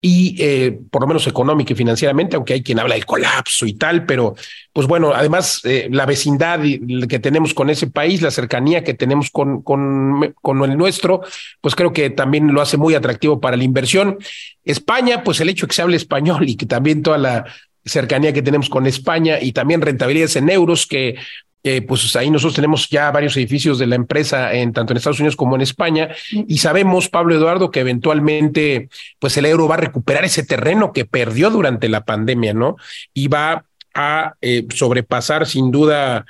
y 0.02 0.34
eh, 0.38 0.78
por 0.90 1.02
lo 1.02 1.08
menos 1.08 1.26
económica 1.26 1.72
y 1.72 1.76
financieramente, 1.76 2.36
aunque 2.36 2.54
hay 2.54 2.62
quien 2.62 2.78
habla 2.78 2.94
del 2.94 3.04
colapso 3.04 3.66
y 3.66 3.74
tal, 3.74 4.06
pero 4.06 4.34
pues 4.72 4.86
bueno, 4.86 5.12
además 5.14 5.60
eh, 5.64 5.88
la 5.90 6.06
vecindad 6.06 6.60
que 7.08 7.18
tenemos 7.18 7.52
con 7.52 7.68
ese 7.68 7.86
país, 7.86 8.22
la 8.22 8.30
cercanía 8.30 8.82
que 8.82 8.94
tenemos 8.94 9.30
con, 9.30 9.60
con, 9.62 10.34
con 10.40 10.62
el 10.64 10.78
nuestro, 10.78 11.20
pues 11.60 11.74
creo 11.74 11.92
que 11.92 12.08
también 12.08 12.52
lo 12.54 12.62
hace 12.62 12.78
muy 12.78 12.94
atractivo 12.94 13.40
para 13.40 13.58
la 13.58 13.64
inversión. 13.64 14.18
España, 14.64 15.22
pues 15.22 15.40
el 15.40 15.50
hecho 15.50 15.66
que 15.66 15.74
se 15.74 15.82
hable 15.82 15.96
español 15.96 16.48
y 16.48 16.56
que 16.56 16.66
también 16.66 17.02
toda 17.02 17.18
la 17.18 17.44
cercanía 17.84 18.32
que 18.32 18.42
tenemos 18.42 18.70
con 18.70 18.86
España 18.86 19.38
y 19.40 19.52
también 19.52 19.82
rentabilidades 19.82 20.36
en 20.36 20.48
euros 20.48 20.86
que 20.86 21.16
eh, 21.62 21.82
pues 21.82 22.16
ahí 22.16 22.30
nosotros 22.30 22.54
tenemos 22.54 22.88
ya 22.88 23.10
varios 23.10 23.36
edificios 23.36 23.78
de 23.78 23.86
la 23.86 23.94
empresa 23.94 24.54
en 24.54 24.72
tanto 24.72 24.92
en 24.92 24.96
Estados 24.96 25.20
Unidos 25.20 25.36
como 25.36 25.56
en 25.56 25.60
España 25.60 26.08
y 26.30 26.58
sabemos, 26.58 27.10
Pablo 27.10 27.34
Eduardo, 27.34 27.70
que 27.70 27.80
eventualmente 27.80 28.88
pues 29.18 29.36
el 29.36 29.44
euro 29.44 29.68
va 29.68 29.74
a 29.74 29.78
recuperar 29.78 30.24
ese 30.24 30.42
terreno 30.42 30.92
que 30.92 31.04
perdió 31.04 31.50
durante 31.50 31.90
la 31.90 32.04
pandemia, 32.04 32.54
¿no? 32.54 32.76
Y 33.12 33.28
va 33.28 33.64
a 33.94 34.34
eh, 34.40 34.66
sobrepasar 34.74 35.46
sin 35.46 35.70
duda 35.70 36.24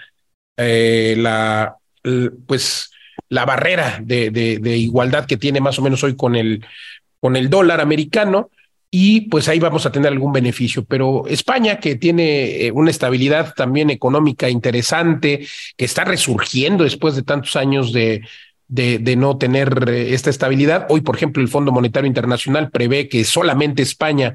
eh, 0.57 1.15
la 1.17 1.77
pues 2.47 2.91
la 3.29 3.45
barrera 3.45 4.01
de, 4.03 4.31
de, 4.31 4.59
de, 4.59 4.77
igualdad 4.79 5.27
que 5.27 5.37
tiene 5.37 5.61
más 5.61 5.79
o 5.79 5.83
menos 5.83 6.03
hoy 6.03 6.17
con 6.17 6.35
el 6.35 6.65
con 7.21 7.37
el 7.37 7.51
dólar 7.51 7.81
americano 7.81 8.51
y 8.90 9.23
pues 9.23 9.49
ahí 9.49 9.61
vamos 9.61 9.87
a 9.87 9.92
tener 9.92 10.11
algún 10.11 10.32
beneficio. 10.32 10.85
Pero 10.85 11.26
España, 11.28 11.78
que 11.78 11.94
tiene 11.94 12.66
eh, 12.66 12.73
una 12.73 12.90
estabilidad 12.90 13.54
también 13.54 13.90
económica 13.90 14.50
interesante, 14.50 15.47
que 15.76 15.85
está 15.85 16.04
resurgiendo 16.04 16.85
después 16.85 17.14
de 17.14 17.23
tantos 17.23 17.54
años 17.54 17.92
de, 17.92 18.23
de, 18.66 19.16
no 19.16 19.37
tener 19.38 19.88
eh, 19.88 20.14
esta 20.14 20.30
estabilidad. 20.30 20.87
Hoy, 20.88 21.02
por 21.02 21.16
ejemplo, 21.16 21.42
el 21.42 21.49
Fondo 21.49 21.73
Monetario 21.73 22.09
Internacional 22.09 22.70
prevé 22.70 23.09
que 23.09 23.25
solamente 23.25 23.82
España 23.82 24.35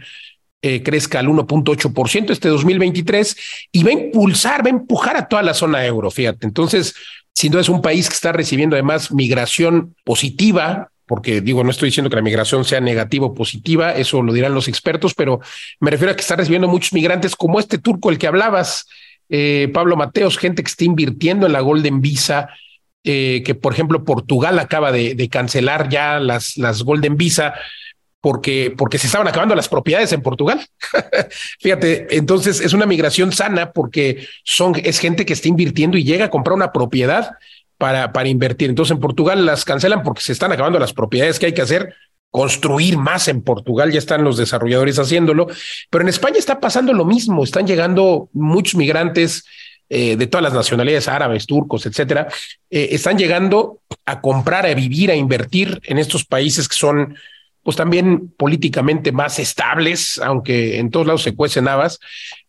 eh, 0.61 0.83
crezca 0.83 1.19
al 1.19 1.27
1.8% 1.27 2.31
este 2.31 2.49
2023 2.49 3.37
y 3.71 3.83
va 3.83 3.89
a 3.89 3.93
impulsar, 3.93 4.65
va 4.65 4.67
a 4.67 4.73
empujar 4.73 5.17
a 5.17 5.27
toda 5.27 5.43
la 5.43 5.53
zona 5.53 5.85
euro, 5.85 6.09
fíjate. 6.11 6.45
Entonces, 6.47 6.95
sin 7.33 7.51
duda 7.51 7.61
es 7.61 7.69
un 7.69 7.81
país 7.81 8.07
que 8.07 8.15
está 8.15 8.31
recibiendo 8.31 8.75
además 8.75 9.11
migración 9.11 9.95
positiva, 10.03 10.91
porque 11.05 11.41
digo, 11.41 11.63
no 11.63 11.71
estoy 11.71 11.89
diciendo 11.89 12.09
que 12.09 12.15
la 12.15 12.21
migración 12.21 12.65
sea 12.65 12.79
negativa 12.79 13.27
o 13.27 13.33
positiva, 13.33 13.93
eso 13.93 14.21
lo 14.21 14.33
dirán 14.33 14.53
los 14.53 14.67
expertos, 14.67 15.13
pero 15.13 15.39
me 15.79 15.91
refiero 15.91 16.11
a 16.11 16.15
que 16.15 16.21
está 16.21 16.35
recibiendo 16.35 16.67
muchos 16.67 16.93
migrantes 16.93 17.35
como 17.35 17.59
este 17.59 17.77
turco, 17.77 18.09
el 18.09 18.17
que 18.17 18.27
hablabas, 18.27 18.87
eh, 19.29 19.69
Pablo 19.73 19.95
Mateos, 19.95 20.37
gente 20.37 20.63
que 20.63 20.69
está 20.69 20.83
invirtiendo 20.83 21.45
en 21.45 21.53
la 21.53 21.61
Golden 21.61 22.01
Visa, 22.01 22.49
eh, 23.03 23.43
que 23.45 23.53
por 23.53 23.73
ejemplo 23.73 24.03
Portugal 24.03 24.57
acaba 24.57 24.91
de, 24.91 25.29
cancelar 25.29 25.89
ya 25.89 26.19
las, 26.19 26.57
las 26.57 26.81
Golden 26.81 27.17
Visa 27.17 27.53
porque, 28.25 28.73
porque 28.75 28.97
se 28.97 29.05
estaban 29.05 29.27
acabando 29.27 29.53
las 29.53 29.69
propiedades 29.69 30.11
en 30.11 30.23
Portugal. 30.23 30.65
Fíjate, 31.59 32.07
entonces 32.17 32.59
es 32.59 32.73
una 32.73 32.87
migración 32.87 33.31
sana 33.31 33.71
porque 33.71 34.27
son, 34.43 34.73
es 34.83 34.97
gente 34.97 35.27
que 35.27 35.33
está 35.33 35.47
invirtiendo 35.47 35.95
y 35.95 36.03
llega 36.03 36.25
a 36.25 36.29
comprar 36.31 36.55
una 36.55 36.71
propiedad 36.71 37.33
para, 37.77 38.13
para 38.13 38.29
invertir. 38.29 38.69
Entonces 38.69 38.95
en 38.95 39.01
Portugal 39.01 39.45
las 39.45 39.65
cancelan 39.65 40.03
porque 40.03 40.21
se 40.21 40.31
están 40.31 40.51
acabando 40.51 40.79
las 40.79 40.93
propiedades 40.93 41.39
que 41.39 41.47
hay 41.47 41.53
que 41.53 41.61
hacer 41.61 41.93
construir 42.35 42.97
más 42.97 43.29
en 43.29 43.41
Portugal, 43.41 43.93
ya 43.93 43.99
están 43.99 44.25
los 44.25 44.35
desarrolladores 44.35 44.99
haciéndolo, 44.99 45.47
pero 45.89 46.01
en 46.01 46.09
España 46.09 46.37
está 46.37 46.59
pasando 46.59 46.91
lo 46.91 47.05
mismo, 47.05 47.45
están 47.45 47.65
llegando 47.65 48.27
muchos 48.33 48.75
migrantes 48.75 49.45
eh, 49.87 50.17
de 50.17 50.27
todas 50.27 50.43
las 50.43 50.53
nacionalidades 50.53 51.07
árabes, 51.07 51.45
turcos, 51.45 51.85
etcétera, 51.85 52.27
eh, 52.69 52.89
están 52.91 53.17
llegando 53.17 53.79
a 54.05 54.19
comprar, 54.19 54.65
a 54.65 54.73
vivir, 54.73 55.11
a 55.11 55.15
invertir 55.15 55.79
en 55.85 55.97
estos 55.97 56.25
países 56.25 56.67
que 56.67 56.75
son 56.75 57.15
pues 57.63 57.77
también 57.77 58.27
políticamente 58.35 59.13
más 59.13 59.39
estables, 59.39 60.19
aunque 60.19 60.77
en 60.77 60.91
todos 60.91 61.07
lados 61.07 61.23
se 61.23 61.35
cuecen 61.35 61.69
habas. 61.69 61.99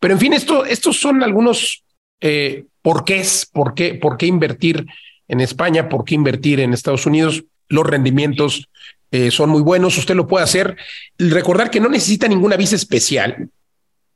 Pero 0.00 0.14
en 0.14 0.20
fin, 0.20 0.32
esto, 0.32 0.64
estos 0.64 0.98
son 0.98 1.22
algunos 1.22 1.84
eh, 2.20 2.64
porqués, 2.82 3.48
por 3.52 3.74
qué, 3.74 3.94
por 3.94 4.16
qué 4.16 4.26
invertir 4.26 4.84
en 5.28 5.40
España, 5.40 5.88
por 5.88 6.04
qué 6.04 6.14
invertir 6.14 6.60
en 6.60 6.72
Estados 6.72 7.06
Unidos. 7.06 7.44
Los 7.68 7.86
rendimientos 7.86 8.68
eh, 9.10 9.30
son 9.30 9.50
muy 9.50 9.62
buenos, 9.62 9.96
usted 9.98 10.14
lo 10.14 10.26
puede 10.26 10.44
hacer. 10.44 10.76
Recordar 11.18 11.70
que 11.70 11.80
no 11.80 11.88
necesita 11.88 12.28
ninguna 12.28 12.56
visa 12.56 12.76
especial 12.76 13.48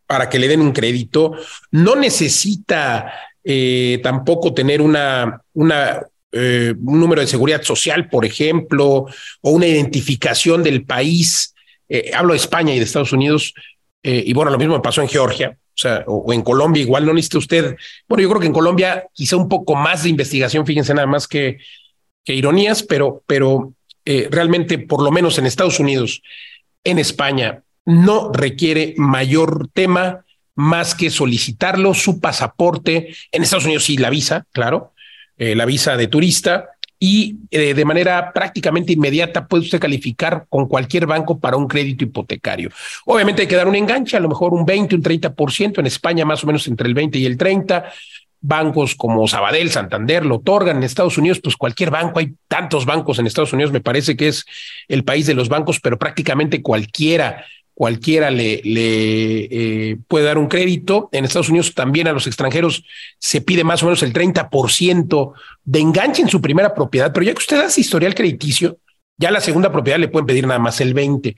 para 0.06 0.28
que 0.28 0.38
le 0.38 0.48
den 0.48 0.60
un 0.60 0.72
crédito, 0.72 1.34
no 1.70 1.94
necesita 1.94 3.12
eh, 3.44 4.00
tampoco 4.02 4.52
tener 4.52 4.82
una, 4.82 5.40
eh, 6.32 6.74
un 6.84 7.00
número 7.00 7.20
de 7.20 7.28
seguridad 7.28 7.62
social, 7.62 8.08
por 8.08 8.24
ejemplo, 8.24 9.06
o 9.40 9.50
una 9.50 9.66
identificación 9.66 10.62
del 10.62 10.84
país. 10.84 11.54
Hablo 12.14 12.34
de 12.34 12.38
España 12.38 12.72
y 12.72 12.78
de 12.78 12.84
Estados 12.84 13.12
Unidos, 13.12 13.52
y 14.02 14.32
bueno, 14.32 14.52
lo 14.52 14.58
mismo 14.58 14.80
pasó 14.80 15.02
en 15.02 15.08
Georgia, 15.08 15.56
sea, 15.80 16.04
o, 16.06 16.32
en 16.32 16.42
Colombia, 16.42 16.82
igual 16.82 17.06
no 17.06 17.12
necesita 17.12 17.38
usted. 17.38 17.76
Bueno, 18.08 18.22
yo 18.22 18.28
creo 18.28 18.40
que 18.40 18.46
en 18.46 18.52
Colombia 18.52 19.06
quizá 19.12 19.36
un 19.36 19.48
poco 19.48 19.74
más 19.74 20.02
de 20.02 20.10
investigación, 20.10 20.66
fíjense 20.66 20.94
nada 20.94 21.06
más 21.06 21.26
que, 21.26 21.58
ironías, 22.26 22.84
pero, 22.84 23.24
pero 23.26 23.72
realmente, 24.04 24.78
por 24.78 25.02
lo 25.02 25.10
menos 25.10 25.38
en 25.38 25.46
Estados 25.46 25.80
Unidos, 25.80 26.22
en 26.84 27.00
España, 27.00 27.64
no 27.84 28.30
requiere 28.32 28.94
mayor 28.96 29.68
tema 29.72 30.24
más 30.54 30.94
que 30.94 31.10
solicitarlo, 31.10 31.94
su 31.94 32.20
pasaporte, 32.20 33.14
en 33.32 33.42
Estados 33.42 33.64
Unidos 33.64 33.84
sí 33.84 33.96
la 33.96 34.10
visa, 34.10 34.46
claro, 34.52 34.92
eh, 35.38 35.54
la 35.54 35.64
visa 35.64 35.96
de 35.96 36.06
turista 36.06 36.70
y 37.02 37.38
eh, 37.50 37.72
de 37.72 37.84
manera 37.86 38.30
prácticamente 38.30 38.92
inmediata 38.92 39.46
puede 39.46 39.64
usted 39.64 39.80
calificar 39.80 40.44
con 40.50 40.68
cualquier 40.68 41.06
banco 41.06 41.40
para 41.40 41.56
un 41.56 41.66
crédito 41.66 42.04
hipotecario. 42.04 42.68
Obviamente 43.06 43.42
hay 43.42 43.48
que 43.48 43.56
dar 43.56 43.66
un 43.66 43.74
enganche, 43.74 44.18
a 44.18 44.20
lo 44.20 44.28
mejor 44.28 44.52
un 44.52 44.66
20, 44.66 44.96
un 44.96 45.02
30%, 45.02 45.78
en 45.78 45.86
España 45.86 46.26
más 46.26 46.44
o 46.44 46.46
menos 46.46 46.68
entre 46.68 46.86
el 46.86 46.94
20 46.94 47.18
y 47.18 47.24
el 47.24 47.38
30. 47.38 47.90
Bancos 48.42 48.94
como 48.94 49.26
Sabadell, 49.28 49.70
Santander 49.70 50.24
lo 50.24 50.36
otorgan 50.36 50.78
en 50.78 50.82
Estados 50.82 51.18
Unidos, 51.18 51.40
pues 51.42 51.56
cualquier 51.56 51.90
banco, 51.90 52.20
hay 52.20 52.34
tantos 52.48 52.86
bancos 52.86 53.18
en 53.18 53.26
Estados 53.26 53.52
Unidos, 53.52 53.72
me 53.72 53.80
parece 53.80 54.16
que 54.16 54.28
es 54.28 54.46
el 54.88 55.04
país 55.04 55.26
de 55.26 55.34
los 55.34 55.50
bancos, 55.50 55.78
pero 55.80 55.98
prácticamente 55.98 56.62
cualquiera 56.62 57.44
cualquiera 57.80 58.30
le, 58.30 58.60
eh, 58.62 59.96
puede 60.06 60.26
dar 60.26 60.36
un 60.36 60.48
crédito. 60.48 61.08
En 61.12 61.24
Estados 61.24 61.48
Unidos 61.48 61.74
también 61.74 62.08
a 62.08 62.12
los 62.12 62.26
extranjeros 62.26 62.84
se 63.18 63.40
pide 63.40 63.64
más 63.64 63.82
o 63.82 63.86
menos 63.86 64.02
el 64.02 64.12
30% 64.12 65.32
de 65.64 65.80
enganche 65.80 66.20
en 66.20 66.28
su 66.28 66.42
primera 66.42 66.74
propiedad, 66.74 67.10
pero 67.10 67.24
ya 67.24 67.32
que 67.32 67.38
usted 67.38 67.58
hace 67.58 67.80
historial 67.80 68.14
crediticio, 68.14 68.76
ya 69.16 69.30
la 69.30 69.40
segunda 69.40 69.72
propiedad 69.72 69.98
le 69.98 70.08
pueden 70.08 70.26
pedir 70.26 70.46
nada 70.46 70.60
más 70.60 70.78
el 70.82 70.92
20. 70.92 71.36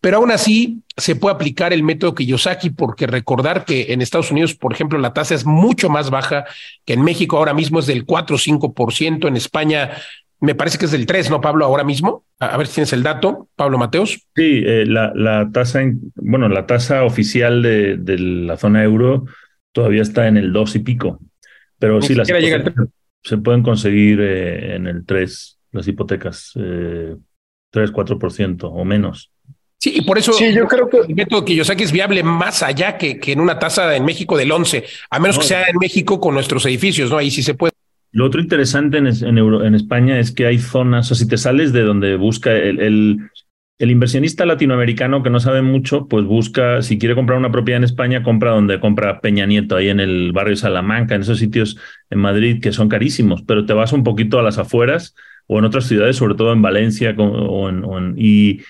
Pero 0.00 0.18
aún 0.18 0.30
así 0.30 0.78
se 0.96 1.16
puede 1.16 1.34
aplicar 1.34 1.72
el 1.72 1.82
método 1.82 2.14
Kiyosaki 2.14 2.70
porque 2.70 3.08
recordar 3.08 3.64
que 3.64 3.92
en 3.92 4.00
Estados 4.00 4.30
Unidos, 4.30 4.54
por 4.54 4.72
ejemplo, 4.72 4.96
la 4.96 5.12
tasa 5.12 5.34
es 5.34 5.44
mucho 5.44 5.88
más 5.88 6.10
baja 6.10 6.44
que 6.84 6.92
en 6.92 7.02
México, 7.02 7.36
ahora 7.36 7.52
mismo 7.52 7.80
es 7.80 7.86
del 7.86 8.04
4 8.04 8.36
o 8.36 8.38
5%, 8.38 9.26
en 9.26 9.36
España 9.36 9.90
me 10.40 10.54
parece 10.54 10.78
que 10.78 10.86
es 10.86 10.90
del 10.90 11.06
3, 11.06 11.30
¿no, 11.30 11.40
Pablo? 11.40 11.64
Ahora 11.64 11.84
mismo. 11.84 12.24
A, 12.38 12.56
ver 12.56 12.66
si 12.66 12.74
tienes 12.74 12.92
el 12.92 13.02
dato, 13.02 13.48
Pablo 13.56 13.78
Mateos. 13.78 14.26
Sí, 14.34 14.62
eh, 14.64 14.84
la, 14.86 15.12
la, 15.14 15.50
tasa, 15.52 15.82
bueno, 16.16 16.48
la 16.48 16.66
tasa 16.66 17.04
oficial 17.04 17.62
de, 17.62 17.96
de, 17.96 18.18
la 18.18 18.56
zona 18.56 18.82
euro 18.82 19.26
todavía 19.72 20.02
está 20.02 20.26
en 20.26 20.36
el 20.36 20.52
2 20.52 20.76
y 20.76 20.78
pico. 20.80 21.20
Pero 21.78 22.00
sí, 22.02 22.14
las 22.14 22.28
se 23.22 23.36
pueden 23.38 23.62
conseguir 23.62 24.20
eh, 24.20 24.76
en 24.76 24.86
el 24.86 25.04
3, 25.04 25.58
las 25.72 25.86
hipotecas, 25.86 26.52
eh, 26.56 27.16
3, 27.70 27.92
4% 27.92 28.70
o 28.72 28.84
menos. 28.84 29.30
Sí, 29.78 29.92
y 29.96 30.02
por 30.02 30.18
eso 30.18 30.32
sí, 30.32 30.52
yo 30.52 30.66
creo 30.66 30.88
que 30.88 30.98
el 30.98 31.14
método 31.14 31.44
que 31.44 31.58
es 31.58 31.92
viable 31.92 32.22
más 32.22 32.62
allá 32.62 32.98
que, 32.98 33.18
que 33.18 33.32
en 33.32 33.40
una 33.40 33.58
tasa 33.58 33.96
en 33.96 34.04
México 34.04 34.36
del 34.36 34.52
11, 34.52 34.84
a 35.08 35.18
menos 35.18 35.38
que 35.38 35.44
sea 35.44 35.68
en 35.68 35.76
México 35.78 36.20
con 36.20 36.34
nuestros 36.34 36.66
edificios, 36.66 37.10
¿no? 37.10 37.16
Ahí 37.16 37.30
sí 37.30 37.42
se 37.42 37.54
puede. 37.54 37.72
Lo 38.12 38.26
otro 38.26 38.40
interesante 38.40 38.98
en, 38.98 39.06
en, 39.06 39.74
España 39.74 40.18
es 40.18 40.32
que 40.32 40.46
hay 40.46 40.58
zonas, 40.58 41.10
o 41.12 41.14
si 41.14 41.28
te 41.28 41.36
sales 41.36 41.72
de 41.72 41.82
donde 41.82 42.16
busca 42.16 42.52
el, 42.52 42.80
el, 43.78 43.90
inversionista 43.90 44.44
latinoamericano 44.44 45.22
que 45.22 45.30
no 45.30 45.40
sabe 45.40 45.62
mucho, 45.62 46.06
pues 46.08 46.24
busca, 46.24 46.82
si 46.82 46.98
quiere 46.98 47.14
comprar 47.14 47.38
una 47.38 47.52
propiedad 47.52 47.78
en 47.78 47.84
España, 47.84 48.22
compra 48.22 48.50
donde 48.50 48.80
compra 48.80 49.20
Peña 49.20 49.46
Nieto, 49.46 49.76
ahí 49.76 49.88
en 49.88 50.00
el 50.00 50.32
barrio 50.32 50.56
Salamanca, 50.56 51.14
en 51.14 51.22
esos 51.22 51.38
sitios 51.38 51.78
en 52.10 52.18
Madrid 52.18 52.60
que 52.60 52.72
son 52.72 52.88
carísimos, 52.88 53.42
pero 53.42 53.64
te 53.64 53.72
vas 53.72 53.92
un 53.92 54.04
poquito 54.04 54.38
a 54.38 54.42
las 54.42 54.58
afueras 54.58 55.14
o 55.46 55.58
en 55.58 55.64
otras 55.64 55.86
ciudades, 55.86 56.16
sobre 56.16 56.34
todo 56.34 56.52
en 56.52 56.62
Valencia 56.62 57.14
o 57.16 57.68
en, 57.68 58.14
y 58.16 58.60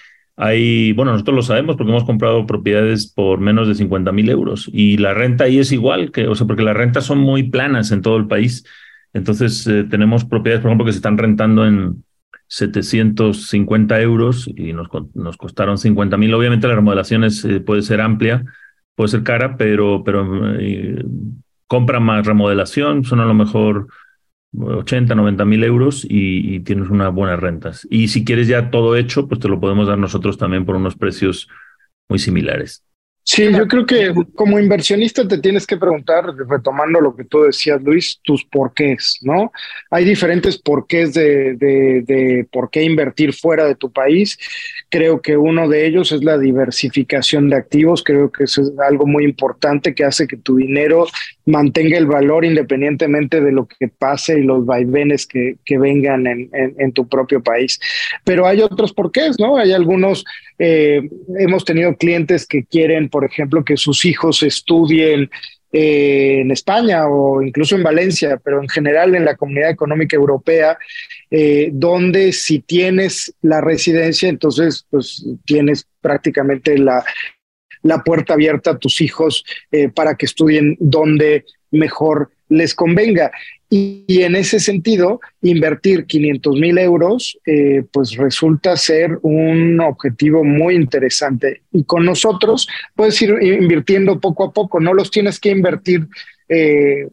hay, 0.43 0.93
bueno, 0.93 1.13
nosotros 1.13 1.37
lo 1.37 1.43
sabemos 1.43 1.77
porque 1.77 1.91
hemos 1.91 2.05
comprado 2.05 2.47
propiedades 2.47 3.07
por 3.07 3.41
menos 3.41 3.69
de 3.69 3.75
50 3.75 4.11
mil 4.11 4.31
euros 4.31 4.71
y 4.73 4.97
la 4.97 5.13
renta 5.13 5.45
ahí 5.45 5.59
es 5.59 5.71
igual, 5.71 6.13
que, 6.13 6.29
o 6.29 6.35
sea, 6.35 6.47
porque 6.47 6.63
las 6.63 6.75
rentas 6.75 7.05
son 7.05 7.19
muy 7.19 7.51
planas 7.51 7.93
en 7.93 8.01
todo 8.01 8.17
el 8.17 8.27
país 8.27 8.65
entonces, 9.13 9.67
eh, 9.67 9.85
tenemos 9.85 10.25
propiedades, 10.25 10.63
por 10.63 10.71
ejemplo, 10.71 10.87
que 10.87 10.93
se 10.93 10.99
están 10.99 11.19
rentando 11.19 11.67
en 11.67 12.05
750 12.47 14.01
euros 14.01 14.51
y 14.57 14.73
nos, 14.73 14.89
nos 15.15 15.37
costaron 15.37 15.79
50 15.79 16.17
mil. 16.17 16.35
Obviamente, 16.35 16.69
la 16.69 16.77
remodelación 16.77 17.25
es, 17.25 17.45
eh, 17.45 17.61
puede 17.61 17.83
ser 17.83 18.01
amplia, 18.01 18.45
puede 18.95 19.09
ser 19.09 19.23
cara, 19.23 19.57
pero, 19.57 20.03
pero 20.05 20.55
eh, 20.59 21.05
compra 21.67 22.01
más 22.01 22.27
remodelación, 22.27 23.05
son 23.05 23.21
a 23.21 23.25
lo 23.25 23.35
mejor 23.35 23.89
80, 24.53 25.15
90 25.15 25.45
mil 25.45 25.63
euros 25.63 26.05
y, 26.05 26.57
y, 26.57 26.61
tienes 26.61 26.91
unas 26.91 27.13
buenas 27.13 27.39
rentas. 27.39 27.87
Y 27.91 28.09
si 28.09 28.25
quieres 28.25 28.49
ya 28.49 28.71
todo 28.71 28.97
hecho, 28.97 29.29
pues 29.29 29.41
te 29.41 29.49
lo 29.49 29.61
podemos 29.61 29.87
dar 29.87 29.99
nosotros 29.99 30.39
también 30.39 30.65
por 30.65 30.75
unos 30.75 30.97
precios 30.97 31.49
muy 32.09 32.19
similares. 32.19 32.85
Sí, 33.23 33.53
yo 33.53 33.69
creo 33.69 33.87
que 33.87 34.13
como 34.35 34.59
inversionista 34.59 35.29
te 35.29 35.39
tienes 35.39 35.67
que 35.67 35.77
preguntar, 35.77 36.25
retomando 36.49 37.01
lo 37.01 37.15
que 37.15 37.25
tú 37.25 37.43
decías, 37.43 37.81
Luis, 37.83 38.19
tus 38.23 38.45
porqués, 38.45 39.19
¿no? 39.21 39.53
Hay 39.91 40.05
diferentes 40.05 40.59
porqués 40.59 41.13
de, 41.13 41.55
de, 41.55 42.47
por 42.51 42.71
qué 42.71 42.83
invertir 42.83 43.35
fuera 43.35 43.67
de 43.67 43.75
tu 43.75 43.93
país. 43.93 44.39
Creo 44.89 45.21
que 45.21 45.37
uno 45.37 45.69
de 45.69 45.87
ellos 45.87 46.13
es 46.13 46.25
la 46.25 46.39
diversificación 46.39 47.51
de 47.51 47.57
activos. 47.57 48.03
Creo 48.03 48.33
que 48.33 48.45
eso 48.45 48.63
es 48.63 48.73
algo 48.81 49.07
muy 49.07 49.25
importante 49.25 49.95
que 49.95 50.05
hace 50.05 50.27
que 50.27 50.37
tu 50.37 50.57
dinero 50.57 51.07
mantenga 51.47 51.99
el 51.99 52.07
valor 52.07 52.45
independientemente 52.45 53.41
de 53.41 53.53
lo 53.53 53.67
que 53.67 53.89
pase 53.89 54.39
y 54.39 54.43
los 54.43 54.65
vaivenes 54.65 55.27
que, 55.27 55.57
que 55.65 55.79
vengan 55.79 56.27
en, 56.27 56.51
en, 56.53 56.93
tu 56.93 57.09
propio 57.09 57.43
país. 57.43 57.79
Pero 58.25 58.47
hay 58.47 58.63
otros 58.63 58.93
porqués, 58.93 59.39
¿no? 59.39 59.57
Hay 59.57 59.73
algunos, 59.73 60.25
eh, 60.63 61.01
hemos 61.39 61.65
tenido 61.65 61.97
clientes 61.97 62.47
que 62.47 62.65
quieren, 62.65 63.09
por 63.09 63.25
ejemplo, 63.25 63.65
que 63.65 63.79
sus 63.79 64.05
hijos 64.05 64.43
estudien 64.43 65.31
eh, 65.73 66.41
en 66.43 66.51
España 66.51 67.09
o 67.09 67.41
incluso 67.41 67.77
en 67.77 67.83
Valencia, 67.83 68.39
pero 68.45 68.61
en 68.61 68.69
general 68.69 69.15
en 69.15 69.25
la 69.25 69.37
Comunidad 69.37 69.71
Económica 69.71 70.17
Europea, 70.17 70.77
eh, 71.31 71.71
donde 71.73 72.35
si 72.35 72.59
tienes 72.59 73.35
la 73.41 73.63
residencia, 73.63 74.29
entonces 74.29 74.85
pues 74.91 75.25
tienes 75.47 75.87
prácticamente 76.03 76.77
la, 76.77 77.07
la 77.83 78.05
puerta 78.05 78.35
abierta 78.35 78.73
a 78.73 78.79
tus 78.79 79.01
hijos 79.01 79.43
para 79.95 80.15
que 80.17 80.27
estudien 80.27 80.77
donde 80.79 81.47
mejor 81.71 82.33
les 82.51 82.75
convenga. 82.75 83.31
Y, 83.71 84.23
en 84.23 84.35
ese 84.35 84.59
sentido, 84.59 85.21
invertir 85.41 86.05
500 86.05 86.57
mil 86.57 86.77
euros, 86.77 87.39
eh, 87.47 87.85
pues 87.93 88.17
resulta 88.17 88.77
ser 88.77 89.19
un 89.23 89.81
objetivo 89.81 90.45
muy 90.45 90.75
interesante. 90.75 91.63
Y 91.73 91.85
con 91.85 92.05
nosotros 92.05 92.69
puedes 92.97 93.23
ir 93.23 93.33
invirtiendo 93.41 94.21
poco 94.21 94.45
a 94.45 94.53
poco, 94.53 94.81
no 94.81 94.93
los 94.93 95.11
tienes 95.11 95.39
que 95.39 95.51
invertir 95.51 96.09
eh, 96.49 97.07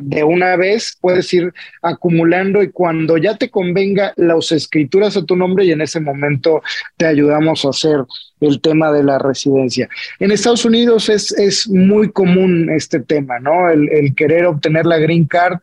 de 0.00 0.24
una 0.24 0.56
vez, 0.56 0.96
puedes 1.00 1.32
ir 1.32 1.52
acumulando 1.82 2.62
y 2.62 2.70
cuando 2.70 3.16
ya 3.16 3.36
te 3.36 3.50
convenga, 3.50 4.12
las 4.16 4.52
escrituras 4.52 5.16
a 5.16 5.24
tu 5.24 5.36
nombre 5.36 5.64
y 5.64 5.72
en 5.72 5.80
ese 5.80 6.00
momento 6.00 6.62
te 6.96 7.06
ayudamos 7.06 7.64
a 7.64 7.70
hacer 7.70 8.04
el 8.40 8.60
tema 8.60 8.92
de 8.92 9.04
la 9.04 9.18
residencia. 9.18 9.88
En 10.18 10.30
Estados 10.30 10.64
Unidos 10.64 11.08
es, 11.08 11.32
es 11.32 11.68
muy 11.68 12.10
común 12.10 12.70
este 12.70 13.00
tema, 13.00 13.38
¿no? 13.38 13.70
El 13.70 14.14
querer 14.14 14.46
obtener 14.46 14.86
la 14.86 14.98
green 14.98 15.26
card, 15.26 15.58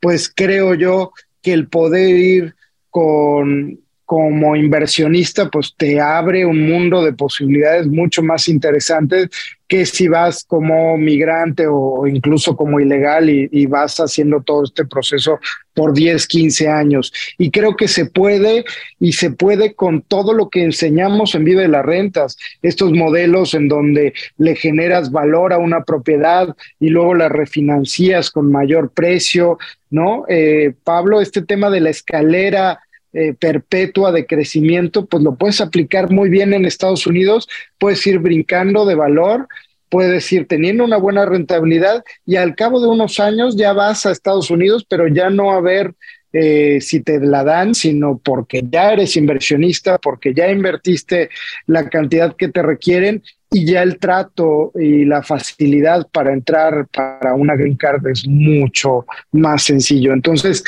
pues 0.00 0.32
creo 0.34 0.74
yo 0.74 1.12
que 1.42 1.52
el 1.52 1.68
poder 1.68 2.16
ir 2.16 2.54
con, 2.90 3.78
como 4.14 4.54
inversionista, 4.54 5.50
pues 5.50 5.74
te 5.76 6.00
abre 6.00 6.46
un 6.46 6.70
mundo 6.70 7.04
de 7.04 7.12
posibilidades 7.12 7.88
mucho 7.88 8.22
más 8.22 8.46
interesantes 8.46 9.28
que 9.66 9.84
si 9.86 10.06
vas 10.06 10.44
como 10.44 10.96
migrante 10.96 11.66
o 11.66 12.06
incluso 12.06 12.54
como 12.54 12.78
ilegal 12.78 13.28
y, 13.28 13.66
vas 13.66 13.96
haciendo 13.98 14.40
todo 14.40 14.62
este 14.62 14.84
proceso 14.84 15.40
por 15.74 15.94
10, 15.94 16.28
15 16.28 16.68
años. 16.68 17.12
Y 17.38 17.50
creo 17.50 17.74
que 17.74 17.88
se 17.88 18.06
puede 18.06 18.64
y 19.00 19.14
se 19.14 19.32
puede 19.32 19.74
con 19.74 20.02
todo 20.02 20.32
lo 20.32 20.48
que 20.48 20.62
enseñamos 20.62 21.34
en 21.34 21.42
Vive 21.42 21.62
de 21.62 21.68
las 21.68 21.84
Rentas, 21.84 22.36
estos 22.62 22.92
modelos 22.92 23.54
en 23.54 23.66
donde 23.66 24.12
le 24.36 24.54
generas 24.54 25.10
valor 25.10 25.52
a 25.52 25.58
una 25.58 25.82
propiedad 25.82 26.54
y 26.78 26.90
luego 26.90 27.14
la 27.14 27.28
refinancias 27.28 28.30
con 28.30 28.52
mayor 28.52 28.90
precio, 28.90 29.58
¿no? 29.90 30.24
Eh, 30.28 30.72
Pablo, 30.84 31.20
este 31.20 31.42
tema 31.42 31.68
de 31.68 31.80
la 31.80 31.90
escalera 31.90 32.78
eh, 33.14 33.32
perpetua 33.32 34.12
de 34.12 34.26
crecimiento, 34.26 35.06
pues 35.06 35.22
lo 35.22 35.36
puedes 35.36 35.60
aplicar 35.60 36.10
muy 36.10 36.28
bien 36.28 36.52
en 36.52 36.64
Estados 36.64 37.06
Unidos, 37.06 37.48
puedes 37.78 38.04
ir 38.06 38.18
brincando 38.18 38.84
de 38.84 38.96
valor, 38.96 39.46
puedes 39.88 40.32
ir 40.32 40.48
teniendo 40.48 40.84
una 40.84 40.96
buena 40.96 41.24
rentabilidad 41.24 42.02
y 42.26 42.34
al 42.34 42.56
cabo 42.56 42.80
de 42.80 42.88
unos 42.88 43.20
años 43.20 43.56
ya 43.56 43.72
vas 43.72 44.04
a 44.04 44.10
Estados 44.10 44.50
Unidos, 44.50 44.84
pero 44.88 45.06
ya 45.06 45.30
no 45.30 45.52
a 45.52 45.60
ver 45.60 45.94
eh, 46.32 46.80
si 46.80 47.00
te 47.00 47.20
la 47.20 47.44
dan, 47.44 47.76
sino 47.76 48.18
porque 48.18 48.64
ya 48.68 48.92
eres 48.92 49.16
inversionista, 49.16 49.98
porque 49.98 50.34
ya 50.34 50.50
invertiste 50.50 51.30
la 51.68 51.88
cantidad 51.88 52.34
que 52.34 52.48
te 52.48 52.60
requieren 52.60 53.22
y 53.52 53.64
ya 53.64 53.84
el 53.84 54.00
trato 54.00 54.72
y 54.74 55.04
la 55.04 55.22
facilidad 55.22 56.08
para 56.10 56.32
entrar 56.32 56.88
para 56.88 57.34
una 57.34 57.54
green 57.54 57.76
card 57.76 58.04
es 58.08 58.26
mucho 58.26 59.06
más 59.30 59.62
sencillo. 59.62 60.12
Entonces, 60.12 60.64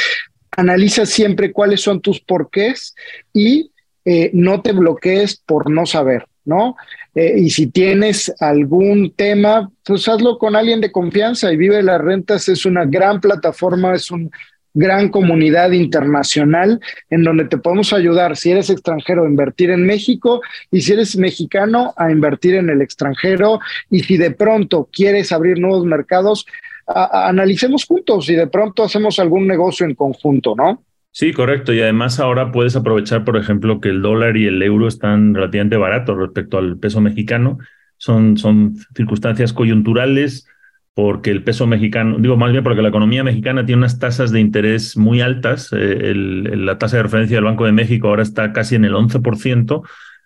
analiza 0.52 1.06
siempre 1.06 1.52
cuáles 1.52 1.80
son 1.80 2.00
tus 2.00 2.20
porqués 2.20 2.94
y 3.32 3.70
eh, 4.04 4.30
no 4.32 4.62
te 4.62 4.72
bloquees 4.72 5.36
por 5.36 5.70
no 5.70 5.86
saber, 5.86 6.26
¿no? 6.44 6.76
Eh, 7.14 7.34
y 7.38 7.50
si 7.50 7.66
tienes 7.66 8.32
algún 8.40 9.12
tema, 9.14 9.70
pues 9.84 10.08
hazlo 10.08 10.38
con 10.38 10.54
alguien 10.54 10.80
de 10.80 10.92
confianza 10.92 11.52
y 11.52 11.56
Vive 11.56 11.82
las 11.82 12.00
Rentas 12.00 12.48
es 12.48 12.66
una 12.66 12.84
gran 12.84 13.20
plataforma, 13.20 13.94
es 13.94 14.10
una 14.10 14.30
gran 14.76 15.08
comunidad 15.08 15.72
internacional 15.72 16.80
en 17.08 17.24
donde 17.24 17.46
te 17.46 17.56
podemos 17.56 17.94
ayudar 17.94 18.36
si 18.36 18.50
eres 18.50 18.68
extranjero 18.68 19.24
a 19.24 19.28
invertir 19.28 19.70
en 19.70 19.86
México 19.86 20.42
y 20.70 20.82
si 20.82 20.92
eres 20.92 21.16
mexicano 21.16 21.94
a 21.96 22.12
invertir 22.12 22.56
en 22.56 22.68
el 22.68 22.82
extranjero 22.82 23.58
y 23.90 24.00
si 24.00 24.18
de 24.18 24.32
pronto 24.32 24.88
quieres 24.92 25.32
abrir 25.32 25.58
nuevos 25.58 25.86
mercados, 25.86 26.46
analicemos 26.86 27.84
juntos 27.84 28.28
y 28.30 28.34
de 28.34 28.46
pronto 28.46 28.84
hacemos 28.84 29.18
algún 29.18 29.46
negocio 29.46 29.86
en 29.86 29.94
conjunto, 29.94 30.54
¿no? 30.56 30.82
Sí, 31.10 31.32
correcto. 31.32 31.72
Y 31.72 31.80
además 31.80 32.20
ahora 32.20 32.52
puedes 32.52 32.76
aprovechar, 32.76 33.24
por 33.24 33.36
ejemplo, 33.38 33.80
que 33.80 33.88
el 33.88 34.02
dólar 34.02 34.36
y 34.36 34.46
el 34.46 34.62
euro 34.62 34.86
están 34.86 35.34
relativamente 35.34 35.76
baratos 35.76 36.18
respecto 36.18 36.58
al 36.58 36.78
peso 36.78 37.00
mexicano. 37.00 37.58
Son, 37.96 38.36
son 38.36 38.76
circunstancias 38.94 39.54
coyunturales 39.54 40.46
porque 40.92 41.30
el 41.30 41.42
peso 41.42 41.66
mexicano, 41.66 42.16
digo 42.18 42.36
más 42.36 42.52
bien 42.52 42.64
porque 42.64 42.82
la 42.82 42.88
economía 42.88 43.24
mexicana 43.24 43.66
tiene 43.66 43.80
unas 43.80 43.98
tasas 43.98 44.30
de 44.30 44.40
interés 44.40 44.96
muy 44.96 45.20
altas. 45.20 45.70
Eh, 45.72 46.12
la 46.14 46.78
tasa 46.78 46.98
de 46.98 47.02
referencia 47.02 47.36
del 47.36 47.44
Banco 47.44 47.64
de 47.64 47.72
México 47.72 48.08
ahora 48.08 48.22
está 48.22 48.52
casi 48.52 48.76
en 48.76 48.84
el 48.84 48.94
11%, 48.94 49.82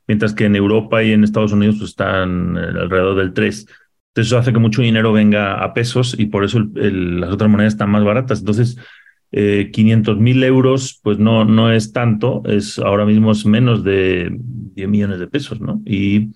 mientras 0.07 0.33
que 0.33 0.45
en 0.45 0.57
Europa 0.57 1.03
y 1.03 1.13
en 1.13 1.25
Estados 1.25 1.53
Unidos 1.53 1.77
pues, 1.79 1.91
están 1.91 2.57
eh, 2.57 2.61
alrededor 2.61 3.17
del 3.17 3.33
3%. 3.33 3.69
Entonces 4.11 4.29
eso 4.29 4.39
hace 4.39 4.53
que 4.53 4.59
mucho 4.59 4.83
dinero 4.83 5.13
venga 5.13 5.63
a 5.63 5.73
pesos 5.73 6.17
y 6.19 6.27
por 6.27 6.45
eso 6.45 6.61
las 6.75 7.31
otras 7.31 7.49
monedas 7.49 7.75
están 7.75 7.91
más 7.91 8.05
baratas. 8.05 8.41
Entonces, 8.41 8.77
eh, 9.33 9.71
500 9.73 10.19
mil 10.19 10.43
euros, 10.43 10.99
pues 11.03 11.19
no, 11.19 11.45
no 11.45 11.71
es 11.71 11.93
tanto, 11.93 12.43
es 12.47 12.81
ahora 12.81 13.05
mismo 13.05 13.31
es 13.31 13.47
menos 13.47 13.85
de 13.85 14.29
10 14.33 14.89
millones 14.89 15.21
de 15.21 15.29
pesos, 15.29 15.61
¿no? 15.61 15.81
Y, 15.87 16.31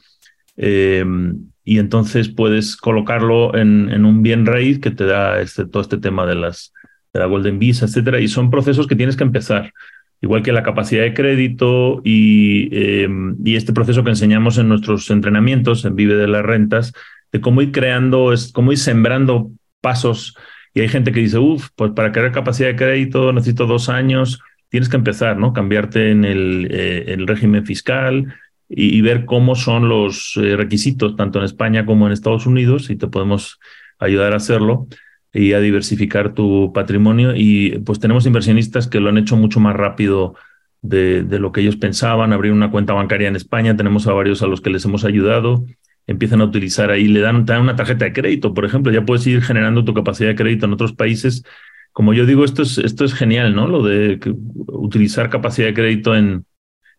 em, 0.57 1.49
y 1.65 1.79
entonces 1.79 2.29
puedes 2.29 2.77
colocarlo 2.77 3.57
en, 3.57 3.91
en, 3.91 4.05
un 4.05 4.23
bien 4.23 4.47
raíz 4.47 4.79
que 4.79 4.93
te 4.93 5.07
da 5.07 5.41
este, 5.41 5.65
todo 5.67 5.83
este 5.83 5.99
tema 5.99 6.27
de, 6.27 6.37
las, 6.37 6.73
de 7.13 7.19
la 7.21 7.27
Golden 7.27 7.59
Visa, 7.59 7.87
etcétera. 7.87 8.21
Y 8.21 8.29
son 8.29 8.51
procesos 8.51 8.87
que 8.87 8.95
tienes 8.95 9.17
que 9.17 9.25
empezar 9.25 9.73
igual 10.21 10.43
que 10.43 10.53
la 10.53 10.63
capacidad 10.63 11.03
de 11.03 11.15
crédito 11.15 12.01
y, 12.05 12.69
em, 12.73 13.37
y, 13.45 13.57
este 13.57 13.73
proceso 13.73 14.05
que 14.05 14.11
enseñamos 14.11 14.59
en 14.59 14.69
nuestros 14.69 15.11
entrenamientos 15.11 15.85
en 15.85 15.97
Vive 15.97 16.15
de 16.15 16.29
las 16.29 16.45
Rentas, 16.45 16.93
de 17.35 17.41
cómo 17.41 17.63
ir 17.63 17.73
creando, 17.73 18.33
cómo 18.53 18.71
ir 18.71 18.79
sembrando 18.79 19.51
pasos. 19.81 20.37
Y 20.73 20.83
hay 20.83 20.89
gente 20.89 21.11
que 21.11 21.19
dice, 21.19 21.39
uff, 21.39 21.71
pues 21.75 21.91
para 21.91 22.13
crear 22.13 22.31
capacidad 22.31 22.69
de 22.69 22.77
crédito 22.77 23.33
necesito 23.33 23.67
dos 23.67 23.89
años. 23.89 24.39
Tienes 24.69 24.89
que 24.89 24.95
empezar, 24.95 25.37
¿no? 25.37 25.53
Cambiarte 25.53 26.13
en 26.13 26.25
el, 26.25 26.69
eh, 26.71 27.07
el 27.09 27.27
régimen 27.27 27.67
fiscal 27.67 28.33
y, 28.69 29.01
ver 29.01 29.25
cómo 29.25 29.57
son 29.57 29.89
los 29.89 30.37
eh, 30.37 30.55
requisitos, 30.55 31.17
tanto 31.17 31.41
en 31.41 31.45
España 31.45 31.85
como 31.85 32.07
en 32.07 32.13
Estados 32.13 32.47
Unidos, 32.47 32.89
y 32.89 32.95
te 32.95 33.09
podemos 33.09 33.59
ayudar 33.99 34.33
a 34.33 34.37
hacerlo 34.37 34.87
y 35.33 35.55
a 35.55 35.61
diversificar 35.61 36.35
tu 36.35 36.73
patrimonio. 36.73 37.33
Y 37.35 37.81
pues 37.81 37.99
tenemos 37.99 38.27
inversionistas 38.27 38.87
que 38.87 39.01
lo 39.01 39.09
han 39.09 39.19
hecho 39.19 39.37
mucho 39.37 39.59
más 39.59 39.75
rápido 39.75 40.37
de, 40.83 41.25
de, 41.25 41.41
lo 41.41 41.51
que 41.51 41.63
ellos 41.63 41.77
pensaban, 41.77 42.33
abrir 42.33 42.53
una 42.53 42.71
cuenta 42.71 42.93
bancaria 42.93 43.27
en 43.27 43.35
España. 43.35 43.77
Tenemos 43.77 44.07
a 44.07 44.13
varios 44.13 44.41
a 44.43 44.47
los 44.47 44.61
que 44.61 44.71
les 44.71 44.85
hemos 44.85 45.05
ayudado 45.05 45.65
empiezan 46.07 46.41
a 46.41 46.45
utilizar 46.45 46.91
ahí, 46.91 47.09
le 47.09 47.21
dan, 47.21 47.47
una 47.61 47.77
tarjeta 47.77 48.05
de 48.05 48.13
crédito, 48.13 48.55
por 48.55 48.65
ejemplo, 48.65 48.93
ya 48.93 49.05
puedes 49.05 49.27
ir 49.27 49.43
generando 49.43 49.85
tu 49.85 49.95
capacidad 49.95 50.29
de 50.29 50.37
crédito 50.37 50.67
en 50.67 50.73
otros 50.73 50.93
países. 50.93 51.45
Como 51.93 52.13
yo 52.13 52.27
digo, 52.27 52.45
esto 52.45 52.63
es, 52.63 52.79
esto 52.79 53.05
es 53.05 53.15
genial, 53.15 53.55
¿no? 53.55 53.69
Lo 53.69 53.83
de 53.83 54.19
utilizar 54.67 55.31
capacidad 55.31 55.69
de 55.69 55.75
crédito 55.75 56.15
en, 56.17 56.45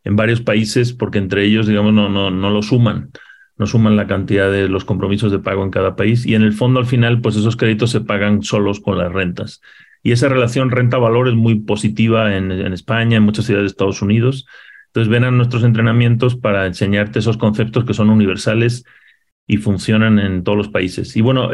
en 0.04 0.16
varios 0.16 0.42
países, 0.42 0.94
porque 0.94 1.18
entre 1.18 1.44
ellos, 1.46 1.68
digamos, 1.68 1.94
no, 1.94 2.10
no, 2.10 2.32
no 2.32 2.50
lo 2.50 2.62
suman, 2.62 3.12
no 3.58 3.68
suman 3.68 3.96
la 3.96 4.08
cantidad 4.08 4.52
de 4.52 4.70
los 4.70 4.86
compromisos 4.86 5.32
de 5.32 5.40
pago 5.40 5.64
en 5.64 5.72
cada 5.72 5.96
país. 5.96 6.26
Y 6.26 6.36
en 6.36 6.44
el 6.44 6.54
fondo, 6.54 6.80
al 6.80 6.86
final, 6.86 7.22
pues 7.22 7.36
esos 7.36 7.58
créditos 7.58 7.92
se 7.92 8.02
pagan 8.02 8.42
solos 8.42 8.80
con 8.80 8.98
las 8.98 9.12
rentas. 9.12 9.62
Y 10.02 10.12
esa 10.12 10.30
relación 10.30 10.72
renta-valor 10.72 11.28
es 11.28 11.36
muy 11.36 11.56
positiva 11.62 12.36
en, 12.36 12.52
en 12.52 12.74
España, 12.74 13.18
en 13.18 13.24
muchas 13.24 13.46
ciudades 13.46 13.66
de 13.66 13.74
Estados 13.74 14.02
Unidos. 14.02 14.46
Entonces 14.96 15.12
ven 15.12 15.26
a 15.26 15.32
nuestros 15.32 15.66
entrenamientos 15.66 16.38
para 16.38 16.66
enseñarte 16.66 17.20
esos 17.20 17.36
conceptos 17.36 17.84
que 17.84 17.94
son 17.94 18.10
universales 18.10 18.86
y 19.46 19.58
funcionan 19.58 20.20
en 20.20 20.46
todos 20.46 20.58
los 20.58 20.70
países. 20.70 21.18
Y 21.18 21.22
bueno, 21.22 21.50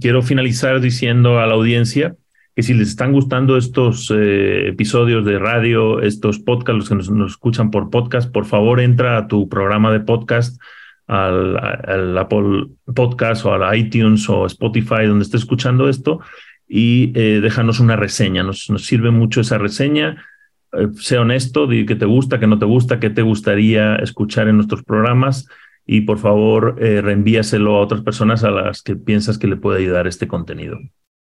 quiero 0.00 0.22
finalizar 0.22 0.80
diciendo 0.80 1.40
a 1.40 1.48
la 1.48 1.54
audiencia 1.54 2.14
que 2.54 2.62
si 2.62 2.74
les 2.74 2.90
están 2.90 3.12
gustando 3.12 3.56
estos 3.56 4.12
eh, 4.14 4.68
episodios 4.68 5.24
de 5.24 5.40
radio, 5.40 6.00
estos 6.00 6.38
podcasts, 6.38 6.78
los 6.78 6.88
que 6.88 7.12
nos, 7.12 7.32
escuchan 7.32 7.72
por 7.72 7.90
podcast, 7.90 8.30
por 8.30 8.46
favor 8.46 8.78
entra 8.78 9.18
a 9.18 9.26
tu 9.26 9.48
programa 9.48 9.90
de 9.90 9.98
podcast, 9.98 10.60
al, 11.08 12.16
Apple 12.16 12.68
Podcast 12.94 13.44
o 13.46 13.52
al 13.52 13.76
iTunes 13.76 14.28
o 14.28 14.46
Spotify, 14.46 15.06
donde 15.06 15.24
esté 15.24 15.38
escuchando 15.38 15.88
esto, 15.88 16.20
y 16.68 17.10
eh, 17.16 17.40
déjanos 17.42 17.80
una 17.80 17.96
reseña. 17.96 18.44
Nos, 18.44 18.70
nos 18.70 18.86
sirve 18.86 19.10
mucho 19.10 19.40
esa 19.40 19.58
reseña 19.58 20.24
eh, 20.72 20.88
sé 20.98 21.18
honesto, 21.18 21.66
di 21.66 21.86
que 21.86 21.96
te 21.96 22.06
gusta, 22.06 22.38
que 22.38 22.46
no 22.46 22.58
te 22.58 22.66
gusta, 22.66 23.00
qué 23.00 23.10
te 23.10 23.22
gustaría 23.22 23.96
escuchar 23.96 24.48
en 24.48 24.56
nuestros 24.56 24.82
programas 24.82 25.46
y 25.86 26.02
por 26.02 26.18
favor 26.18 26.76
eh, 26.80 27.00
reenvíaselo 27.00 27.76
a 27.76 27.80
otras 27.80 28.02
personas 28.02 28.44
a 28.44 28.50
las 28.50 28.82
que 28.82 28.96
piensas 28.96 29.38
que 29.38 29.46
le 29.46 29.56
puede 29.56 29.80
ayudar 29.80 30.06
este 30.06 30.28
contenido. 30.28 30.78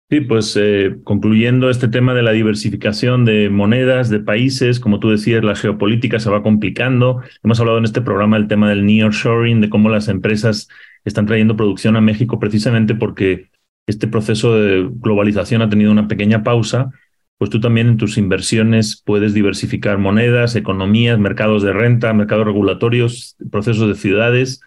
Sí, 0.08 0.22
pues 0.22 0.56
eh, 0.56 0.98
concluyendo 1.04 1.68
este 1.72 1.88
tema 1.88 2.14
de 2.14 2.22
la 2.22 2.32
diversificación 2.32 3.26
de 3.26 3.50
monedas, 3.50 4.12
de 4.12 4.20
países, 4.20 4.80
como 4.80 5.00
tú 5.00 5.10
decías, 5.10 5.44
la 5.44 5.56
geopolítica 5.56 6.20
se 6.20 6.30
va 6.30 6.44
complicando. 6.44 7.24
Hemos 7.44 7.60
hablado 7.60 7.80
en 7.80 7.86
este 7.86 8.02
programa 8.02 8.38
del 8.38 8.48
tema 8.48 8.70
del 8.70 8.86
nearshoring, 8.86 9.62
de 9.62 9.70
cómo 9.70 9.90
las 9.90 10.08
empresas 10.08 10.68
están 11.06 11.26
trayendo 11.26 11.56
producción 11.56 11.96
a 11.96 12.02
México 12.02 12.40
precisamente 12.40 12.94
porque 12.94 13.50
este 13.88 14.08
proceso 14.08 14.56
de 14.56 14.88
globalización 14.92 15.64
ha 15.64 15.70
tenido 15.70 15.92
una 15.92 16.08
pequeña 16.08 16.44
pausa. 16.44 16.92
Pues 17.40 17.50
tú 17.50 17.60
también 17.60 17.88
en 17.88 17.98
tus 17.98 18.20
inversiones 18.20 19.02
puedes 19.04 19.34
diversificar 19.34 19.98
monedas, 19.98 20.56
economías, 20.56 21.18
mercados 21.18 21.64
de 21.64 21.74
renta, 21.74 22.14
mercados 22.14 22.46
regulatorios, 22.46 23.38
procesos 23.52 23.88
de 23.88 23.96
ciudades 23.96 24.62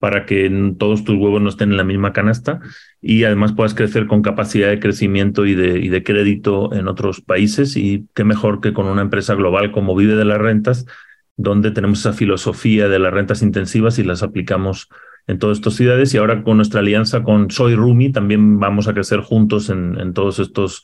para 0.00 0.26
que 0.26 0.74
todos 0.78 1.04
tus 1.04 1.16
huevos 1.16 1.40
no 1.40 1.48
estén 1.48 1.70
en 1.70 1.76
la 1.76 1.84
misma 1.84 2.12
canasta 2.12 2.60
y 3.02 3.24
además 3.24 3.52
puedas 3.52 3.74
crecer 3.74 4.06
con 4.06 4.22
capacidad 4.22 4.68
de 4.68 4.80
crecimiento 4.80 5.46
y 5.46 5.54
de, 5.54 5.78
y 5.78 5.88
de 5.88 6.02
crédito 6.02 6.74
en 6.74 6.86
otros 6.86 7.20
países. 7.20 7.76
Y 7.76 8.06
qué 8.14 8.24
mejor 8.24 8.60
que 8.60 8.72
con 8.74 8.86
una 8.86 9.02
empresa 9.02 9.34
global 9.34 9.72
como 9.72 9.96
Vive 9.96 10.16
de 10.16 10.26
las 10.26 10.38
Rentas, 10.38 10.86
donde 11.36 11.70
tenemos 11.70 12.00
esa 12.00 12.12
filosofía 12.12 12.88
de 12.88 12.98
las 12.98 13.12
rentas 13.14 13.40
intensivas 13.40 13.98
y 13.98 14.04
las 14.04 14.22
aplicamos 14.22 14.88
en 15.26 15.38
todas 15.38 15.58
estas 15.58 15.74
ciudades. 15.74 16.12
Y 16.12 16.18
ahora 16.18 16.42
con 16.42 16.58
nuestra 16.58 16.80
alianza 16.80 17.22
con 17.22 17.50
Soy 17.50 17.74
Rumi 17.74 18.12
también 18.12 18.58
vamos 18.58 18.86
a 18.88 18.92
crecer 18.92 19.20
juntos 19.20 19.70
en, 19.70 19.98
en 19.98 20.12
todos 20.12 20.38
estos 20.38 20.82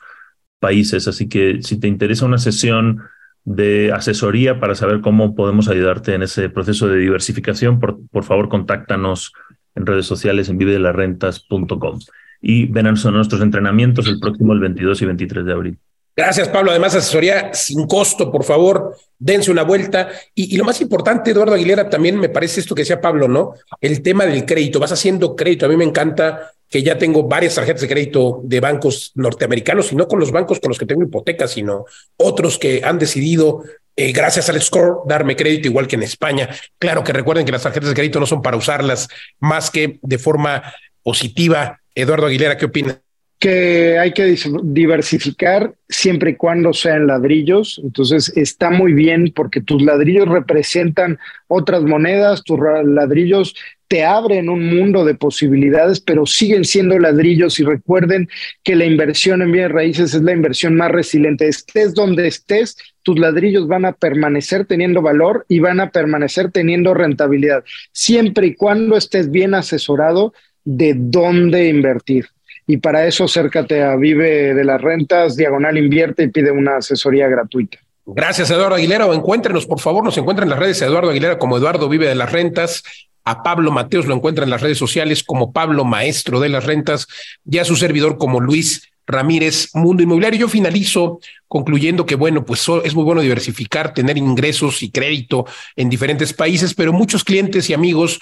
países. 0.58 1.08
Así 1.08 1.28
que 1.28 1.58
si 1.62 1.78
te 1.78 1.88
interesa 1.88 2.24
una 2.24 2.38
sesión 2.38 3.02
de 3.44 3.92
asesoría 3.92 4.58
para 4.58 4.74
saber 4.74 5.02
cómo 5.02 5.34
podemos 5.34 5.68
ayudarte 5.68 6.14
en 6.14 6.22
ese 6.22 6.48
proceso 6.48 6.88
de 6.88 6.98
diversificación, 6.98 7.78
por, 7.78 7.98
por 8.08 8.24
favor, 8.24 8.48
contáctanos 8.48 9.32
en 9.76 9.86
redes 9.86 10.06
sociales 10.06 10.48
en 10.48 10.58
vivedelarrentas.com. 10.58 12.00
Y 12.42 12.66
ven 12.66 12.86
a 12.86 12.92
nuestros 12.92 13.40
entrenamientos 13.40 14.06
el 14.08 14.18
próximo, 14.18 14.52
el 14.52 14.60
22 14.60 15.02
y 15.02 15.06
23 15.06 15.44
de 15.44 15.52
abril. 15.52 15.78
Gracias, 16.16 16.48
Pablo. 16.48 16.70
Además, 16.70 16.94
asesoría 16.94 17.52
sin 17.52 17.86
costo, 17.86 18.32
por 18.32 18.42
favor, 18.42 18.96
dense 19.18 19.50
una 19.50 19.62
vuelta. 19.62 20.08
Y, 20.34 20.54
y, 20.54 20.56
lo 20.56 20.64
más 20.64 20.80
importante, 20.80 21.30
Eduardo 21.30 21.54
Aguilera, 21.54 21.90
también 21.90 22.18
me 22.18 22.30
parece 22.30 22.60
esto 22.60 22.74
que 22.74 22.82
decía 22.82 23.02
Pablo, 23.02 23.28
¿no? 23.28 23.52
El 23.80 24.00
tema 24.00 24.24
del 24.24 24.46
crédito. 24.46 24.80
Vas 24.80 24.92
haciendo 24.92 25.36
crédito. 25.36 25.66
A 25.66 25.68
mí 25.68 25.76
me 25.76 25.84
encanta 25.84 26.52
que 26.68 26.82
ya 26.82 26.98
tengo 26.98 27.24
varias 27.24 27.54
tarjetas 27.54 27.82
de 27.82 27.88
crédito 27.88 28.40
de 28.42 28.60
bancos 28.60 29.12
norteamericanos, 29.14 29.92
y 29.92 29.96
no 29.96 30.08
con 30.08 30.18
los 30.18 30.32
bancos 30.32 30.60
con 30.60 30.70
los 30.70 30.78
que 30.78 30.86
tengo 30.86 31.02
hipotecas, 31.02 31.52
sino 31.52 31.84
otros 32.16 32.58
que 32.58 32.82
han 32.84 32.98
decidido, 32.98 33.62
eh, 33.94 34.12
gracias 34.12 34.48
al 34.48 34.60
score, 34.60 34.98
darme 35.06 35.36
crédito 35.36 35.68
igual 35.68 35.86
que 35.86 35.96
en 35.96 36.02
España. 36.02 36.50
Claro 36.78 37.04
que 37.04 37.12
recuerden 37.12 37.46
que 37.46 37.52
las 37.52 37.62
tarjetas 37.62 37.88
de 37.88 37.94
crédito 37.94 38.20
no 38.20 38.26
son 38.26 38.42
para 38.42 38.56
usarlas 38.56 39.08
más 39.38 39.70
que 39.70 39.98
de 40.02 40.18
forma 40.18 40.74
positiva. 41.02 41.80
Eduardo 41.94 42.26
Aguilera, 42.26 42.56
¿qué 42.56 42.66
opina? 42.66 43.00
Que 43.38 43.98
hay 43.98 44.12
que 44.12 44.34
diversificar 44.62 45.74
siempre 45.88 46.30
y 46.30 46.36
cuando 46.36 46.72
sean 46.72 47.06
ladrillos. 47.06 47.80
Entonces 47.84 48.32
está 48.36 48.70
muy 48.70 48.94
bien 48.94 49.32
porque 49.34 49.60
tus 49.60 49.82
ladrillos 49.82 50.28
representan 50.28 51.18
otras 51.46 51.82
monedas, 51.82 52.42
tus 52.44 52.58
ladrillos 52.84 53.54
te 53.88 54.04
abren 54.04 54.48
un 54.48 54.74
mundo 54.74 55.04
de 55.04 55.14
posibilidades, 55.14 56.00
pero 56.00 56.26
siguen 56.26 56.64
siendo 56.64 56.98
ladrillos 56.98 57.60
y 57.60 57.64
recuerden 57.64 58.28
que 58.64 58.74
la 58.74 58.84
inversión 58.84 59.42
en 59.42 59.52
bienes 59.52 59.70
raíces 59.70 60.14
es 60.14 60.22
la 60.22 60.32
inversión 60.32 60.74
más 60.74 60.90
resiliente. 60.90 61.46
Estés 61.46 61.94
donde 61.94 62.26
estés, 62.26 62.76
tus 63.02 63.18
ladrillos 63.18 63.68
van 63.68 63.84
a 63.84 63.92
permanecer 63.92 64.66
teniendo 64.66 65.02
valor 65.02 65.46
y 65.48 65.60
van 65.60 65.78
a 65.78 65.90
permanecer 65.90 66.50
teniendo 66.50 66.94
rentabilidad, 66.94 67.64
siempre 67.92 68.48
y 68.48 68.54
cuando 68.54 68.96
estés 68.96 69.30
bien 69.30 69.54
asesorado 69.54 70.32
de 70.64 70.94
dónde 70.96 71.68
invertir. 71.68 72.26
Y 72.66 72.78
para 72.78 73.06
eso 73.06 73.24
acércate 73.24 73.82
a 73.82 73.96
Vive 73.96 74.54
de 74.54 74.64
las 74.64 74.80
Rentas, 74.80 75.36
Diagonal 75.36 75.78
Invierte 75.78 76.24
y 76.24 76.28
pide 76.28 76.50
una 76.50 76.78
asesoría 76.78 77.28
gratuita. 77.28 77.78
Gracias, 78.06 78.50
Eduardo 78.50 78.76
Aguilera. 78.76 79.06
O 79.06 79.14
encuéntrenos, 79.14 79.66
por 79.66 79.80
favor, 79.80 80.04
nos 80.04 80.16
encuentran 80.18 80.46
en 80.46 80.50
las 80.50 80.58
redes 80.58 80.80
de 80.80 80.86
Eduardo 80.86 81.10
Aguilera 81.10 81.38
como 81.38 81.56
Eduardo 81.56 81.88
Vive 81.88 82.08
de 82.08 82.14
las 82.14 82.30
Rentas. 82.30 82.82
A 83.24 83.42
Pablo 83.42 83.72
Mateos 83.72 84.06
lo 84.06 84.14
encuentra 84.14 84.44
en 84.44 84.50
las 84.50 84.62
redes 84.62 84.78
sociales 84.78 85.24
como 85.24 85.52
Pablo 85.52 85.84
Maestro 85.84 86.38
de 86.38 86.48
las 86.48 86.64
Rentas 86.64 87.08
y 87.44 87.58
a 87.58 87.64
su 87.64 87.74
servidor 87.74 88.18
como 88.18 88.40
Luis 88.40 88.88
Ramírez 89.06 89.70
Mundo 89.74 90.02
Inmobiliario. 90.02 90.40
Yo 90.40 90.48
finalizo 90.48 91.20
concluyendo 91.48 92.06
que, 92.06 92.14
bueno, 92.14 92.44
pues 92.44 92.64
es 92.84 92.94
muy 92.94 93.04
bueno 93.04 93.20
diversificar, 93.20 93.94
tener 93.94 94.16
ingresos 94.16 94.82
y 94.82 94.90
crédito 94.90 95.46
en 95.74 95.88
diferentes 95.88 96.32
países, 96.32 96.74
pero 96.74 96.92
muchos 96.92 97.24
clientes 97.24 97.68
y 97.70 97.74
amigos 97.74 98.20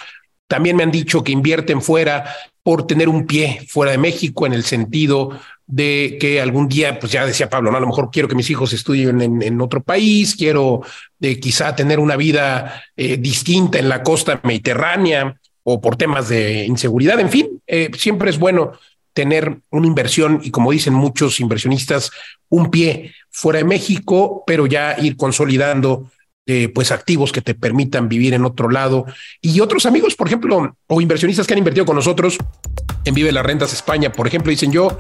también 0.54 0.76
me 0.76 0.84
han 0.84 0.92
dicho 0.92 1.24
que 1.24 1.32
invierten 1.32 1.82
fuera 1.82 2.32
por 2.62 2.86
tener 2.86 3.08
un 3.08 3.26
pie 3.26 3.66
fuera 3.68 3.90
de 3.90 3.98
México 3.98 4.46
en 4.46 4.52
el 4.52 4.62
sentido 4.62 5.30
de 5.66 6.16
que 6.20 6.40
algún 6.40 6.68
día, 6.68 7.00
pues 7.00 7.10
ya 7.10 7.26
decía 7.26 7.50
Pablo, 7.50 7.72
¿no? 7.72 7.78
a 7.78 7.80
lo 7.80 7.88
mejor 7.88 8.08
quiero 8.12 8.28
que 8.28 8.36
mis 8.36 8.48
hijos 8.50 8.72
estudien 8.72 9.20
en, 9.20 9.60
otro 9.60 9.82
país, 9.82 10.36
quiero 10.36 10.82
eh, 11.20 11.40
quizá 11.40 11.74
tener 11.74 11.98
una 11.98 12.14
vida 12.14 12.84
eh, 12.96 13.16
distinta 13.16 13.80
en 13.80 13.88
la 13.88 14.04
costa 14.04 14.40
mediterránea 14.44 15.40
o 15.64 15.80
por 15.80 15.96
temas 15.96 16.28
de 16.28 16.64
inseguridad, 16.66 17.18
en 17.18 17.30
fin, 17.30 17.60
eh, 17.66 17.90
siempre 17.98 18.30
es 18.30 18.38
bueno 18.38 18.74
tener 19.12 19.58
una 19.70 19.88
inversión 19.88 20.38
y 20.40 20.52
como 20.52 20.70
dicen 20.70 20.94
muchos 20.94 21.40
inversionistas, 21.40 22.12
un 22.48 22.70
pie 22.70 23.12
fuera 23.28 23.58
de 23.58 23.64
México, 23.64 24.44
pero 24.46 24.66
ya 24.66 24.94
ir 25.00 25.16
consolidando 25.16 26.12
pues 26.74 26.92
activos 26.92 27.32
que 27.32 27.40
te 27.40 27.54
permitan 27.54 28.08
vivir 28.08 28.34
en 28.34 28.44
otro 28.44 28.68
lado 28.68 29.06
y 29.40 29.60
otros 29.60 29.86
amigos, 29.86 30.14
por 30.14 30.26
ejemplo, 30.26 30.76
o 30.86 31.00
inversionistas 31.00 31.46
que 31.46 31.54
han 31.54 31.58
invertido 31.58 31.86
con 31.86 31.96
nosotros 31.96 32.36
en 33.04 33.14
Vive 33.14 33.32
las 33.32 33.46
Rentas 33.46 33.72
España, 33.72 34.12
por 34.12 34.26
ejemplo, 34.26 34.50
dicen 34.50 34.70
yo 34.70 34.98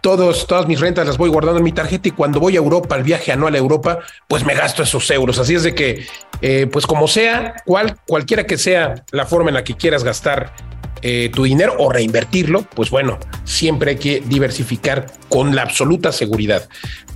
todos, 0.00 0.46
todas 0.46 0.68
mis 0.68 0.80
rentas 0.80 1.06
las 1.06 1.18
voy 1.18 1.28
guardando 1.28 1.58
en 1.58 1.64
mi 1.64 1.72
tarjeta 1.72 2.08
y 2.08 2.12
cuando 2.12 2.40
voy 2.40 2.54
a 2.54 2.58
Europa, 2.58 2.94
al 2.94 3.02
viaje 3.02 3.32
anual 3.32 3.54
a 3.54 3.58
Europa, 3.58 3.98
pues 4.28 4.44
me 4.44 4.54
gasto 4.54 4.82
esos 4.82 5.10
euros. 5.10 5.38
Así 5.38 5.54
es 5.54 5.64
de 5.64 5.74
que, 5.74 6.06
eh, 6.40 6.68
pues 6.70 6.86
como 6.86 7.08
sea, 7.08 7.54
cual, 7.66 7.96
cualquiera 8.06 8.44
que 8.44 8.58
sea 8.58 9.04
la 9.10 9.26
forma 9.26 9.50
en 9.50 9.54
la 9.54 9.64
que 9.64 9.74
quieras 9.74 10.04
gastar 10.04 10.52
eh, 11.02 11.30
tu 11.34 11.44
dinero 11.44 11.74
o 11.78 11.90
reinvertirlo, 11.90 12.62
pues 12.62 12.90
bueno, 12.90 13.18
siempre 13.44 13.92
hay 13.92 13.96
que 13.96 14.22
diversificar 14.26 15.06
con 15.28 15.54
la 15.54 15.62
absoluta 15.62 16.12
seguridad 16.12 16.68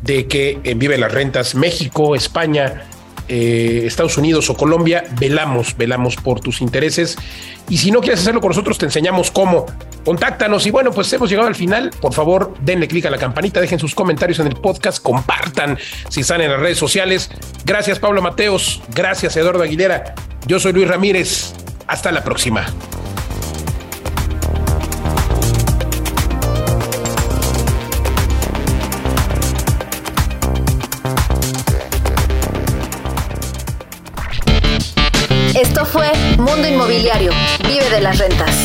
de 0.02 0.26
que 0.26 0.60
en 0.64 0.78
Vive 0.78 0.98
las 0.98 1.12
Rentas 1.12 1.54
México, 1.54 2.14
España, 2.16 2.84
eh, 3.28 3.82
Estados 3.86 4.16
Unidos 4.18 4.48
o 4.50 4.56
Colombia, 4.56 5.04
velamos, 5.18 5.76
velamos 5.76 6.16
por 6.16 6.40
tus 6.40 6.60
intereses. 6.60 7.16
Y 7.68 7.78
si 7.78 7.90
no 7.90 8.00
quieres 8.00 8.20
hacerlo 8.20 8.40
con 8.40 8.48
nosotros, 8.50 8.78
te 8.78 8.86
enseñamos 8.86 9.30
cómo. 9.30 9.66
Contáctanos 10.04 10.66
y 10.66 10.70
bueno, 10.70 10.90
pues 10.90 11.12
hemos 11.12 11.30
llegado 11.30 11.48
al 11.48 11.54
final. 11.54 11.90
Por 12.00 12.12
favor, 12.12 12.54
denle 12.60 12.88
clic 12.88 13.06
a 13.06 13.10
la 13.10 13.18
campanita, 13.18 13.60
dejen 13.60 13.78
sus 13.78 13.94
comentarios 13.94 14.40
en 14.40 14.48
el 14.48 14.56
podcast, 14.56 15.02
compartan 15.02 15.78
si 16.08 16.20
están 16.20 16.40
en 16.40 16.50
las 16.50 16.60
redes 16.60 16.78
sociales. 16.78 17.30
Gracias 17.64 17.98
Pablo 17.98 18.20
Mateos, 18.20 18.82
gracias 18.94 19.36
Eduardo 19.36 19.62
Aguilera. 19.62 20.14
Yo 20.46 20.58
soy 20.58 20.72
Luis 20.72 20.88
Ramírez. 20.88 21.54
Hasta 21.86 22.10
la 22.10 22.24
próxima. 22.24 22.66
Vive 36.92 37.88
de 37.88 38.00
las 38.02 38.18
rentas. 38.18 38.61